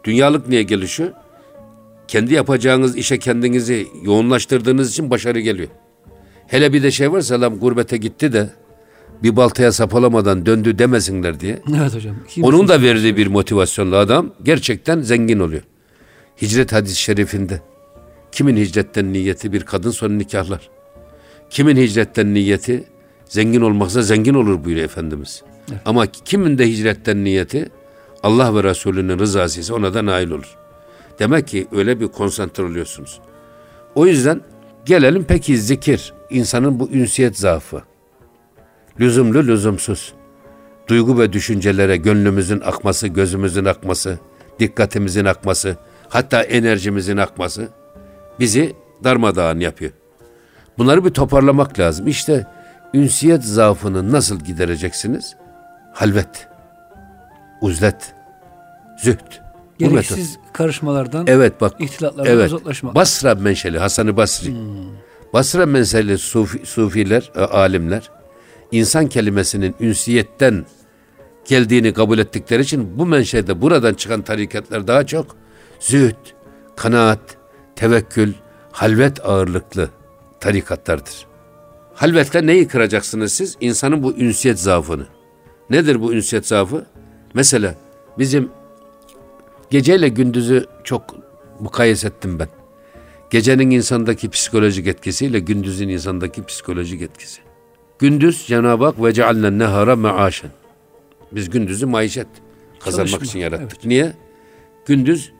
Dünyalık 0.03 0.47
niye 0.47 0.63
gelişiyor? 0.63 1.09
Kendi 2.07 2.33
yapacağınız 2.33 2.97
işe 2.97 3.19
kendinizi 3.19 3.87
yoğunlaştırdığınız 4.03 4.89
için 4.91 5.09
başarı 5.09 5.39
geliyor. 5.39 5.69
Hele 6.47 6.73
bir 6.73 6.83
de 6.83 6.91
şey 6.91 7.11
varsa 7.11 7.41
lan 7.41 7.59
gurbete 7.59 7.97
gitti 7.97 8.33
de 8.33 8.49
bir 9.23 9.35
baltaya 9.35 9.71
sap 9.71 9.95
olamadan 9.95 10.45
döndü 10.45 10.79
demesinler 10.79 11.39
diye. 11.39 11.59
Evet 11.77 11.95
hocam. 11.95 12.15
Kim- 12.27 12.43
Onun 12.43 12.67
da 12.67 12.81
verdiği 12.81 13.17
bir 13.17 13.27
motivasyonla 13.27 13.97
adam 13.97 14.33
gerçekten 14.43 15.01
zengin 15.01 15.39
oluyor. 15.39 15.61
Hicret 16.41 16.73
hadis-i 16.73 16.95
şerifinde 17.01 17.61
kimin 18.31 18.57
hicretten 18.57 19.13
niyeti 19.13 19.53
bir 19.53 19.63
kadın 19.63 19.91
sonra 19.91 20.13
nikahlar. 20.13 20.69
Kimin 21.49 21.77
hicretten 21.77 22.33
niyeti 22.33 22.83
zengin 23.25 23.61
olmaksa 23.61 24.01
zengin 24.01 24.33
olur 24.33 24.63
buyuruyor 24.63 24.85
Efendimiz. 24.85 25.43
Ama 25.85 26.07
kimin 26.07 26.57
de 26.57 26.69
hicretten 26.69 27.23
niyeti 27.23 27.69
Allah 28.23 28.55
ve 28.55 28.63
Resulünün 28.63 29.19
rızası 29.19 29.59
ise 29.59 29.73
ona 29.73 29.93
da 29.93 30.05
nail 30.05 30.31
olur. 30.31 30.57
Demek 31.19 31.47
ki 31.47 31.67
öyle 31.71 31.99
bir 31.99 32.07
konsantre 32.07 32.63
oluyorsunuz. 32.63 33.19
O 33.95 34.05
yüzden 34.05 34.41
gelelim 34.85 35.25
peki 35.27 35.57
zikir. 35.57 36.13
insanın 36.29 36.79
bu 36.79 36.89
ünsiyet 36.89 37.37
zaafı. 37.37 37.81
Lüzumlu 38.99 39.47
lüzumsuz 39.47 40.13
duygu 40.87 41.19
ve 41.19 41.33
düşüncelere 41.33 41.97
gönlümüzün 41.97 42.59
akması, 42.59 43.07
gözümüzün 43.07 43.65
akması, 43.65 44.19
dikkatimizin 44.59 45.25
akması, 45.25 45.77
hatta 46.09 46.43
enerjimizin 46.43 47.17
akması 47.17 47.69
bizi 48.39 48.75
darmadağın 49.03 49.59
yapıyor. 49.59 49.91
Bunları 50.77 51.05
bir 51.05 51.09
toparlamak 51.09 51.79
lazım. 51.79 52.07
İşte 52.07 52.47
ünsiyet 52.93 53.43
zaafını 53.43 54.11
nasıl 54.11 54.39
gidereceksiniz? 54.39 55.35
Halvet, 55.93 56.47
uzlet, 57.61 58.13
zühd. 59.03 59.19
Gereksiz 59.79 60.37
karışmalardan, 60.53 61.27
Evet 61.27 61.61
bak. 61.61 61.73
ihtilatlardan 61.79 62.33
Evet. 62.33 62.47
uzaklaşmak. 62.47 62.95
Basra 62.95 63.35
menşeli 63.35 63.79
Hasan-ı 63.79 64.17
Basri. 64.17 64.53
Basra 65.33 65.65
menşeli 65.65 66.17
sufi, 66.17 66.65
sufiler, 66.65 67.31
e, 67.35 67.39
alimler 67.39 68.09
insan 68.71 69.07
kelimesinin 69.07 69.75
ünsiyetten 69.79 70.65
geldiğini 71.47 71.93
kabul 71.93 72.19
ettikleri 72.19 72.61
için 72.61 72.99
bu 72.99 73.05
menşede 73.05 73.61
buradan 73.61 73.93
çıkan 73.93 74.21
tarikatlar 74.21 74.87
daha 74.87 75.05
çok 75.05 75.35
zühd, 75.79 76.15
kanaat, 76.75 77.19
tevekkül, 77.79 78.33
halvet 78.71 79.25
ağırlıklı 79.25 79.89
tarikatlardır. 80.39 81.25
Halvetle 81.93 82.47
neyi 82.47 82.67
kıracaksınız 82.67 83.33
siz? 83.33 83.57
İnsanın 83.61 84.03
bu 84.03 84.13
ünsiyet 84.13 84.59
zaafını. 84.59 85.07
Nedir 85.69 86.01
bu 86.01 86.13
ünsiyet 86.13 86.47
zaafı? 86.47 86.85
Mesela 87.33 87.75
bizim 88.17 88.49
geceyle 89.69 90.09
gündüzü 90.09 90.65
çok 90.83 91.15
mukayes 91.59 92.05
ettim 92.05 92.39
ben. 92.39 92.47
Gecenin 93.29 93.69
insandaki 93.69 94.29
psikolojik 94.29 94.87
etkisiyle 94.87 95.39
gündüzün 95.39 95.89
insandaki 95.89 96.45
psikolojik 96.45 97.01
etkisi. 97.01 97.41
Gündüz 97.99 98.47
Cenab-ı 98.47 98.85
Hak 98.85 99.03
ve 99.03 99.13
cealnen 99.13 99.59
nehara 99.59 99.95
meaşen. 99.95 100.51
Biz 101.31 101.49
gündüzü 101.49 101.85
maişet 101.85 102.27
kazanmak 102.79 103.09
Çalışma, 103.09 103.25
için 103.25 103.39
yarattık. 103.39 103.71
evet. 103.71 103.85
Niye? 103.85 104.13
Gündüz 104.85 105.31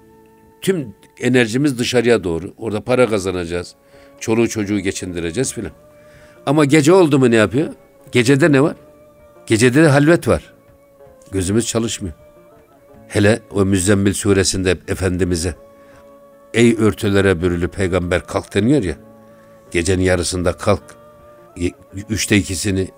tüm 0.62 0.94
enerjimiz 1.22 1.80
dışarıya 1.80 2.24
doğru. 2.24 2.54
Orada 2.58 2.82
para 2.82 3.10
kazanacağız. 3.10 3.76
Çoluğu 4.20 4.50
çocuğu 4.50 4.80
geçindireceğiz 4.80 5.54
filan. 5.54 5.72
Ama 6.46 6.66
gece 6.66 6.94
oldu 6.94 7.20
mu 7.20 7.32
ne 7.32 7.36
yapıyor? 7.36 7.74
Gecede 8.12 8.52
ne 8.52 8.62
var? 8.62 8.76
Gecede 9.46 9.84
de 9.84 9.88
halvet 9.88 10.28
var. 10.28 10.54
Gözümüz 11.32 11.68
çalışmıyor. 11.68 12.16
Hele 13.08 13.40
o 13.52 13.66
Müzzemmil 13.66 14.14
suresinde 14.14 14.78
Efendimiz'e 14.88 15.56
Ey 16.54 16.76
örtülere 16.80 17.42
bürülü 17.42 17.68
peygamber 17.68 18.26
kalk 18.28 18.56
deniyor 18.56 18.84
ya. 18.84 18.96
Gecenin 19.72 20.04
yarısında 20.04 20.54
kalk. 20.54 20.84
Üçte 22.10 22.38
ikisini 22.38 22.90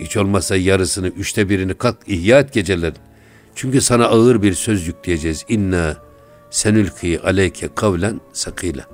hiç 0.00 0.16
olmazsa 0.16 0.56
yarısını, 0.56 1.08
üçte 1.08 1.48
birini 1.48 1.74
kalk 1.74 1.96
ihya 2.06 2.38
et 2.38 2.52
gecelerin. 2.52 2.96
Çünkü 3.54 3.80
sana 3.80 4.06
ağır 4.06 4.42
bir 4.42 4.52
söz 4.52 4.86
yükleyeceğiz. 4.86 5.44
İnna 5.48 5.96
senülki 6.56 7.20
aleyke 7.20 7.68
kavlen 7.74 8.20
sakila. 8.32 8.84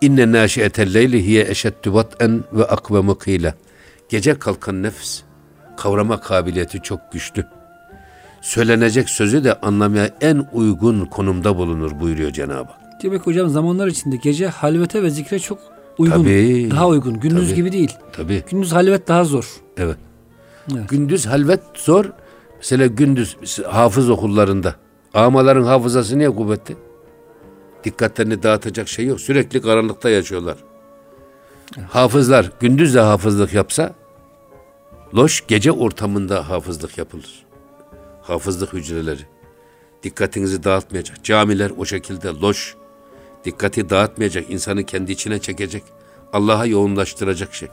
İnne 0.00 0.32
naşiyetel 0.32 0.94
leyli 0.94 1.24
hiye 1.24 1.48
eşeddü 1.48 1.92
vat'en 1.92 2.44
ve 2.52 2.64
akvemu 2.64 3.18
kıyla. 3.18 3.54
Gece 4.08 4.38
kalkan 4.38 4.82
nefs 4.82 5.20
kavrama 5.76 6.20
kabiliyeti 6.20 6.82
çok 6.82 7.12
güçlü. 7.12 7.44
Söylenecek 8.40 9.10
sözü 9.10 9.44
de 9.44 9.54
anlamaya 9.54 10.10
en 10.20 10.48
uygun 10.52 11.04
konumda 11.04 11.56
bulunur 11.56 12.00
buyuruyor 12.00 12.30
Cenab-ı 12.30 12.72
Hak. 12.72 13.02
Demek 13.02 13.26
hocam 13.26 13.48
zamanlar 13.48 13.86
içinde 13.86 14.16
gece 14.16 14.46
halvete 14.46 15.02
ve 15.02 15.10
zikre 15.10 15.38
çok 15.38 15.58
uygun. 15.98 16.22
Tabii. 16.22 16.68
Daha 16.70 16.88
uygun. 16.88 17.20
Gündüz 17.20 17.48
Tabii. 17.48 17.56
gibi 17.56 17.72
değil. 17.72 17.92
Tabii. 18.12 18.44
Gündüz 18.50 18.72
halvet 18.72 19.08
daha 19.08 19.24
zor. 19.24 19.60
Evet. 19.76 19.96
Evet. 20.72 20.88
Gündüz 20.88 21.26
halvet 21.26 21.60
zor. 21.74 22.04
Mesela 22.56 22.86
gündüz 22.86 23.36
hafız 23.66 24.10
okullarında 24.10 24.74
amaların 25.14 25.64
hafızası 25.64 26.18
niye 26.18 26.30
kuvvetli? 26.30 26.76
Dikkatlerini 27.84 28.42
dağıtacak 28.42 28.88
şey 28.88 29.06
yok. 29.06 29.20
Sürekli 29.20 29.62
karanlıkta 29.62 30.10
yaşıyorlar. 30.10 30.56
Hafızlar 31.90 32.52
gündüz 32.60 32.94
de 32.94 33.00
hafızlık 33.00 33.54
yapsa 33.54 33.94
loş 35.14 35.46
gece 35.46 35.72
ortamında 35.72 36.48
hafızlık 36.48 36.98
yapılır. 36.98 37.46
Hafızlık 38.22 38.72
hücreleri. 38.72 39.22
Dikkatinizi 40.02 40.64
dağıtmayacak. 40.64 41.24
Camiler 41.24 41.72
o 41.78 41.84
şekilde 41.84 42.28
loş. 42.28 42.76
Dikkati 43.44 43.90
dağıtmayacak. 43.90 44.50
insanı 44.50 44.84
kendi 44.84 45.12
içine 45.12 45.38
çekecek. 45.38 45.82
Allah'a 46.32 46.66
yoğunlaştıracak 46.66 47.54
şey. 47.54 47.68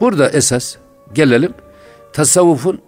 Burada 0.00 0.30
esas 0.30 0.76
gelelim 1.12 1.54
tasavvufun 2.12 2.80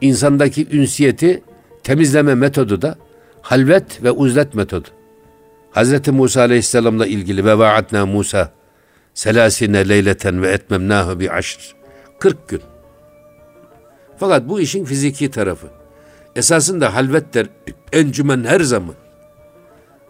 insandaki 0.00 0.76
ünsiyeti 0.76 1.42
temizleme 1.82 2.34
metodu 2.34 2.82
da 2.82 2.96
halvet 3.42 4.02
ve 4.02 4.10
uzlet 4.10 4.54
metodu. 4.54 4.88
Hazreti 5.70 6.12
Musa 6.12 6.40
Aleyhisselam'la 6.40 7.06
ilgili 7.06 7.44
ve 7.44 7.58
vaatna 7.58 8.06
Musa 8.06 8.52
selasine 9.14 9.88
leyleten 9.88 10.42
ve 10.42 10.48
etmemnahu 10.48 11.20
bi 11.20 11.30
aşr. 11.30 11.74
40 12.18 12.48
gün. 12.48 12.60
Fakat 14.18 14.48
bu 14.48 14.60
işin 14.60 14.84
fiziki 14.84 15.30
tarafı. 15.30 15.66
Esasında 16.36 16.94
halvetler 16.94 17.46
encümen 17.92 18.44
her 18.44 18.60
zaman. 18.60 18.94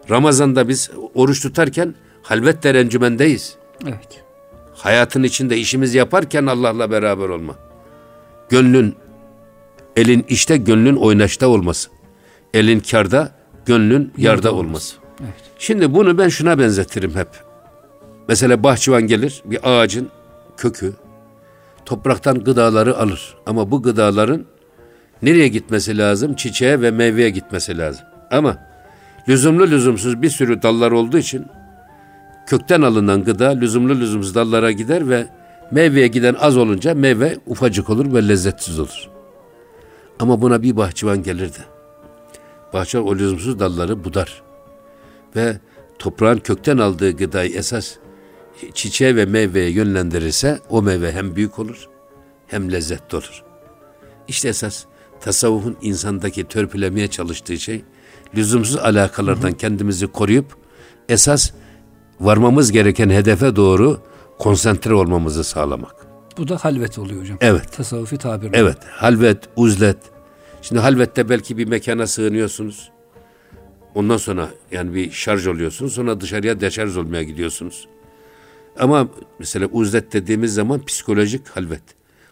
Ramazan'da 0.09 0.67
biz 0.67 0.91
oruç 1.13 1.41
tutarken 1.41 1.95
halvetler 2.23 2.75
encümendeyiz. 2.75 3.55
Evet. 3.83 4.23
Hayatın 4.75 5.23
içinde 5.23 5.57
işimizi 5.57 5.97
yaparken 5.97 6.45
Allah'la 6.45 6.91
beraber 6.91 7.29
olma. 7.29 7.55
Gönlün, 8.49 8.95
elin 9.95 10.25
işte 10.29 10.57
gönlün 10.57 10.95
oynaşta 10.95 11.47
olması. 11.47 11.89
Elin 12.53 12.79
karda, 12.79 13.31
gönlün 13.65 14.13
yarda 14.17 14.53
olması. 14.53 14.95
Evet. 15.21 15.33
Şimdi 15.59 15.93
bunu 15.93 16.17
ben 16.17 16.29
şuna 16.29 16.59
benzetirim 16.59 17.15
hep. 17.15 17.27
Mesela 18.27 18.63
bahçıvan 18.63 19.07
gelir 19.07 19.41
bir 19.45 19.59
ağacın 19.63 20.09
kökü 20.57 20.93
topraktan 21.85 22.43
gıdaları 22.43 22.97
alır. 22.97 23.35
Ama 23.45 23.71
bu 23.71 23.81
gıdaların 23.81 24.45
nereye 25.21 25.47
gitmesi 25.47 25.97
lazım? 25.97 26.33
Çiçeğe 26.33 26.81
ve 26.81 26.91
meyveye 26.91 27.29
gitmesi 27.29 27.77
lazım. 27.77 28.05
Ama 28.31 28.57
lüzumlu 29.29 29.67
lüzumsuz 29.67 30.21
bir 30.21 30.29
sürü 30.29 30.61
dallar 30.61 30.91
olduğu 30.91 31.17
için 31.17 31.45
kökten 32.47 32.81
alınan 32.81 33.23
gıda 33.23 33.49
lüzumlu 33.49 33.99
lüzumsuz 33.99 34.35
dallara 34.35 34.71
gider 34.71 35.09
ve 35.09 35.27
meyveye 35.71 36.07
giden 36.07 36.35
az 36.39 36.57
olunca 36.57 36.93
meyve 36.93 37.37
ufacık 37.47 37.89
olur 37.89 38.13
ve 38.13 38.27
lezzetsiz 38.27 38.79
olur. 38.79 39.10
Ama 40.21 40.41
buna 40.41 40.63
bir 40.63 40.77
bahçıvan 40.77 41.23
gelirdi. 41.23 41.65
Bahçıvan 42.73 43.07
o 43.07 43.15
lüzumsuz 43.15 43.59
dalları 43.59 44.03
budar. 44.03 44.41
Ve 45.35 45.59
toprağın 45.99 46.37
kökten 46.37 46.77
aldığı 46.77 47.11
gıdayı 47.11 47.55
esas 47.55 47.95
çiçeğe 48.73 49.15
ve 49.15 49.25
meyveye 49.25 49.69
yönlendirirse 49.69 50.59
o 50.69 50.81
meyve 50.81 51.11
hem 51.11 51.35
büyük 51.35 51.59
olur 51.59 51.89
hem 52.47 52.71
lezzetli 52.71 53.15
olur. 53.15 53.43
İşte 54.27 54.49
esas 54.49 54.85
tasavvufun 55.21 55.77
insandaki 55.81 56.47
törpülemeye 56.47 57.07
çalıştığı 57.07 57.57
şey 57.57 57.83
lüzumsuz 58.35 58.77
alakalardan 58.77 59.53
kendimizi 59.53 60.07
koruyup 60.07 60.55
esas 61.09 61.51
varmamız 62.19 62.71
gereken 62.71 63.09
hedefe 63.09 63.55
doğru 63.55 63.99
konsantre 64.39 64.93
olmamızı 64.93 65.43
sağlamak. 65.43 65.95
Bu 66.37 66.47
da 66.47 66.57
halvet 66.57 66.99
oluyor 66.99 67.21
hocam. 67.21 67.37
Evet. 67.41 67.71
Tasavvufi 67.71 68.17
tabirle. 68.17 68.57
Evet, 68.57 68.77
halvet, 68.89 69.49
uzlet. 69.55 70.10
Şimdi 70.61 70.81
halvette 70.81 71.29
belki 71.29 71.57
bir 71.57 71.67
mekana 71.67 72.07
sığınıyorsunuz. 72.07 72.91
Ondan 73.95 74.17
sonra 74.17 74.49
yani 74.71 74.93
bir 74.93 75.11
şarj 75.11 75.47
oluyorsunuz. 75.47 75.93
Sonra 75.93 76.21
dışarıya 76.21 76.61
deşarj 76.61 76.97
olmaya 76.97 77.23
gidiyorsunuz. 77.23 77.87
Ama 78.79 79.07
mesela 79.39 79.67
uzlet 79.67 80.13
dediğimiz 80.13 80.53
zaman 80.53 80.85
psikolojik 80.85 81.47
halvet. 81.47 81.83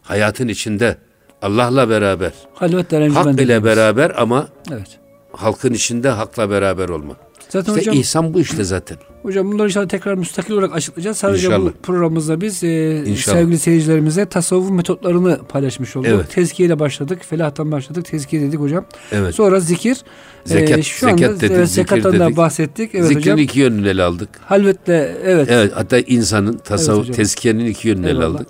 Hayatın 0.01 0.47
içinde 0.47 0.97
Allah'la 1.41 1.89
beraber, 1.89 2.31
Halvet 2.53 2.93
hak 2.93 3.41
ile 3.41 3.63
beraber 3.63 4.11
ama 4.21 4.47
Evet. 4.71 4.99
halkın 5.31 5.73
içinde 5.73 6.09
hakla 6.09 6.49
beraber 6.49 6.89
olma. 6.89 7.15
Zaten 7.49 7.73
İşte 7.73 7.81
hocam 7.91 8.01
ihsan 8.01 8.33
bu 8.33 8.39
işte 8.39 8.63
zaten. 8.63 8.97
Hocam 9.23 9.51
bunları 9.51 9.67
inşallah 9.67 9.87
tekrar 9.87 10.13
müstakil 10.15 10.53
olarak 10.53 10.75
açıklayacağız. 10.75 11.17
Sadece 11.17 11.47
İnşallah. 11.47 11.65
bu 11.65 11.71
programımızda 11.83 12.41
biz 12.41 12.63
e, 12.63 13.03
İnşallah. 13.05 13.37
sevgili 13.37 13.59
seyircilerimize 13.59 14.25
tasavvuf 14.25 14.71
metotlarını 14.71 15.39
paylaşmış 15.49 15.95
olduk. 15.95 16.09
Evet. 16.13 16.31
Tezkiye 16.31 16.67
ile 16.67 16.79
başladık. 16.79 17.19
Felahtan 17.29 17.71
başladık. 17.71 18.05
Tezkiye 18.05 18.41
dedik 18.41 18.59
hocam. 18.59 18.85
Evet. 19.11 19.35
Sonra 19.35 19.59
zikir. 19.59 19.97
Zekat- 20.45 20.83
şu 20.83 21.07
anda 21.07 21.17
zekat 21.17 21.41
dedik, 21.41 21.51
evet, 21.51 21.69
zikir 21.69 21.75
zekattan 21.89 22.19
da 22.19 22.25
dedik. 22.25 22.37
bahsettik. 22.37 22.95
Evet 22.95 23.07
Zikrin 23.07 23.21
hocam. 23.21 23.37
iki 23.37 23.59
yönünü 23.59 23.89
ele 23.89 24.03
aldık. 24.03 24.29
Halvetle 24.45 25.15
evet. 25.25 25.47
Evet 25.51 25.71
hatta 25.75 25.99
insanın 25.99 26.57
tasavvuf 26.57 26.99
hocam. 27.01 27.15
tezkiyenin 27.15 27.65
iki 27.65 27.87
yönünü 27.87 28.07
ele 28.09 28.25
aldık. 28.25 28.47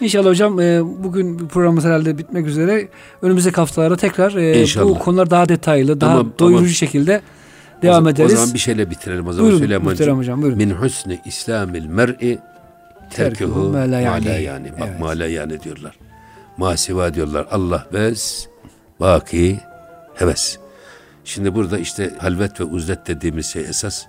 İnşallah 0.00 0.28
hocam 0.30 0.60
e, 0.60 0.80
bugün 1.04 1.38
bu 1.38 1.48
programımız 1.48 1.84
herhalde 1.84 2.18
bitmek 2.18 2.46
üzere. 2.46 2.88
Önümüzdeki 3.22 3.56
haftalarda 3.56 3.96
tekrar 3.96 4.34
e, 4.34 4.84
bu 4.84 4.98
konular 4.98 5.30
daha 5.30 5.48
detaylı, 5.48 6.00
daha 6.00 6.10
Tamam, 6.10 6.32
doyurucu 6.38 6.58
tamam. 6.64 6.74
şekilde 6.74 7.20
devam 7.82 7.94
zaman- 7.94 8.12
ederiz. 8.12 8.32
O 8.32 8.36
zaman 8.36 8.54
bir 8.54 8.58
şeyle 8.58 8.90
bitirelim 8.90 9.26
o 9.26 9.32
zaman 9.32 9.50
Buyurun 9.50 9.64
Süleyman'cığım. 9.64 9.90
muhterem 9.92 10.16
hocam 10.18 10.42
buyurun. 10.42 10.58
Min 10.58 10.70
husni 10.70 11.20
İslamil 11.24 11.86
mer'i 11.86 12.38
terkuhu 13.10 13.68
ma 13.68 13.78
la 13.78 14.00
yani. 14.00 14.72
Bak 14.80 14.88
Evet. 14.88 15.00
ma 15.00 15.08
la 15.08 15.26
yani 15.26 15.60
diyorlar. 15.62 15.98
Masiva 16.56 17.14
diyorlar. 17.14 17.46
Allah 17.50 17.86
bes, 17.92 18.48
baki 19.00 19.60
heves. 20.14 20.58
Şimdi 21.24 21.54
burada 21.54 21.78
işte 21.78 22.10
halvet 22.18 22.60
ve 22.60 22.64
uzlet 22.64 23.06
dediğimiz 23.06 23.46
şey 23.46 23.62
esas 23.62 24.04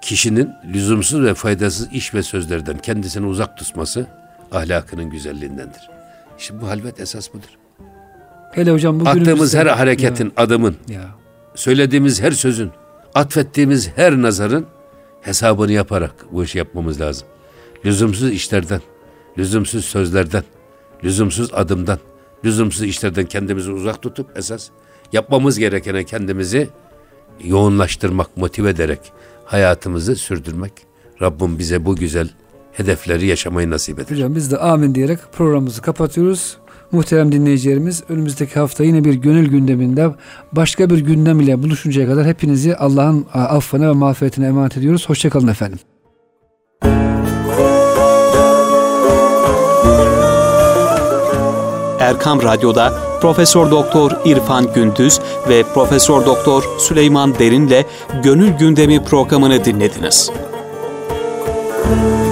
kişinin 0.00 0.50
lüzumsuz 0.72 1.24
ve 1.24 1.34
faydasız 1.34 1.92
iş 1.92 2.14
ve 2.14 2.22
sözlerden 2.22 2.78
kendisini 2.78 3.26
uzak 3.26 3.56
tutması 3.56 4.06
ahlakının 4.52 5.10
güzelliğindendir. 5.10 5.90
İşte 6.38 6.60
bu 6.60 6.68
halvet 6.68 7.00
esas 7.00 7.28
budur. 7.34 7.48
Hele 8.52 8.70
hocam 8.72 9.00
bu 9.00 9.08
Attığımız 9.08 9.54
her 9.54 9.66
hareketin, 9.66 10.32
adımın, 10.36 10.76
ya, 10.88 11.00
ya. 11.00 11.06
söylediğimiz 11.54 12.22
her 12.22 12.30
sözün, 12.32 12.70
atfettiğimiz 13.14 13.90
her 13.96 14.22
nazarın 14.22 14.66
hesabını 15.20 15.72
yaparak 15.72 16.14
bu 16.32 16.44
işi 16.44 16.58
yapmamız 16.58 17.00
lazım. 17.00 17.28
Lüzumsuz 17.84 18.30
işlerden, 18.32 18.80
lüzumsuz 19.38 19.84
sözlerden, 19.84 20.44
lüzumsuz 21.04 21.54
adımdan, 21.54 21.98
lüzumsuz 22.44 22.82
işlerden 22.82 23.26
kendimizi 23.26 23.70
uzak 23.70 24.02
tutup 24.02 24.38
esas 24.38 24.68
yapmamız 25.12 25.58
gerekene 25.58 26.04
kendimizi 26.04 26.68
yoğunlaştırmak, 27.44 28.36
motive 28.36 28.70
ederek 28.70 29.12
hayatımızı 29.44 30.16
sürdürmek. 30.16 30.72
Rabbim 31.22 31.58
bize 31.58 31.84
bu 31.84 31.96
güzel 31.96 32.28
hedefleri 32.72 33.26
yaşamayı 33.26 33.70
nasip 33.70 33.98
eder. 33.98 34.10
Hocam 34.10 34.34
biz 34.34 34.50
de 34.50 34.58
amin 34.58 34.94
diyerek 34.94 35.18
programımızı 35.32 35.82
kapatıyoruz. 35.82 36.56
Muhterem 36.94 37.32
dinleyicilerimiz 37.32 38.02
önümüzdeki 38.08 38.54
hafta 38.54 38.84
yine 38.84 39.04
bir 39.04 39.14
gönül 39.14 39.48
gündeminde 39.48 40.10
başka 40.52 40.90
bir 40.90 40.98
gündem 40.98 41.40
ile 41.40 41.62
buluşuncaya 41.62 42.06
kadar 42.06 42.26
hepinizi 42.26 42.76
Allah'ın 42.76 43.26
affına 43.32 43.88
ve 43.88 43.92
mağfiretine 43.92 44.46
emanet 44.46 44.76
ediyoruz. 44.76 45.08
Hoşçakalın 45.08 45.48
efendim. 45.48 45.78
Erkam 52.00 52.42
Radyo'da 52.42 52.92
Profesör 53.20 53.70
Doktor 53.70 54.10
İrfan 54.24 54.72
Gündüz 54.74 55.20
ve 55.48 55.62
Profesör 55.74 56.26
Doktor 56.26 56.64
Süleyman 56.78 57.38
Derin'le 57.38 57.84
Gönül 58.22 58.50
Gündemi 58.50 59.04
programını 59.04 59.64
dinlediniz. 59.64 60.30
Müzik 61.90 62.23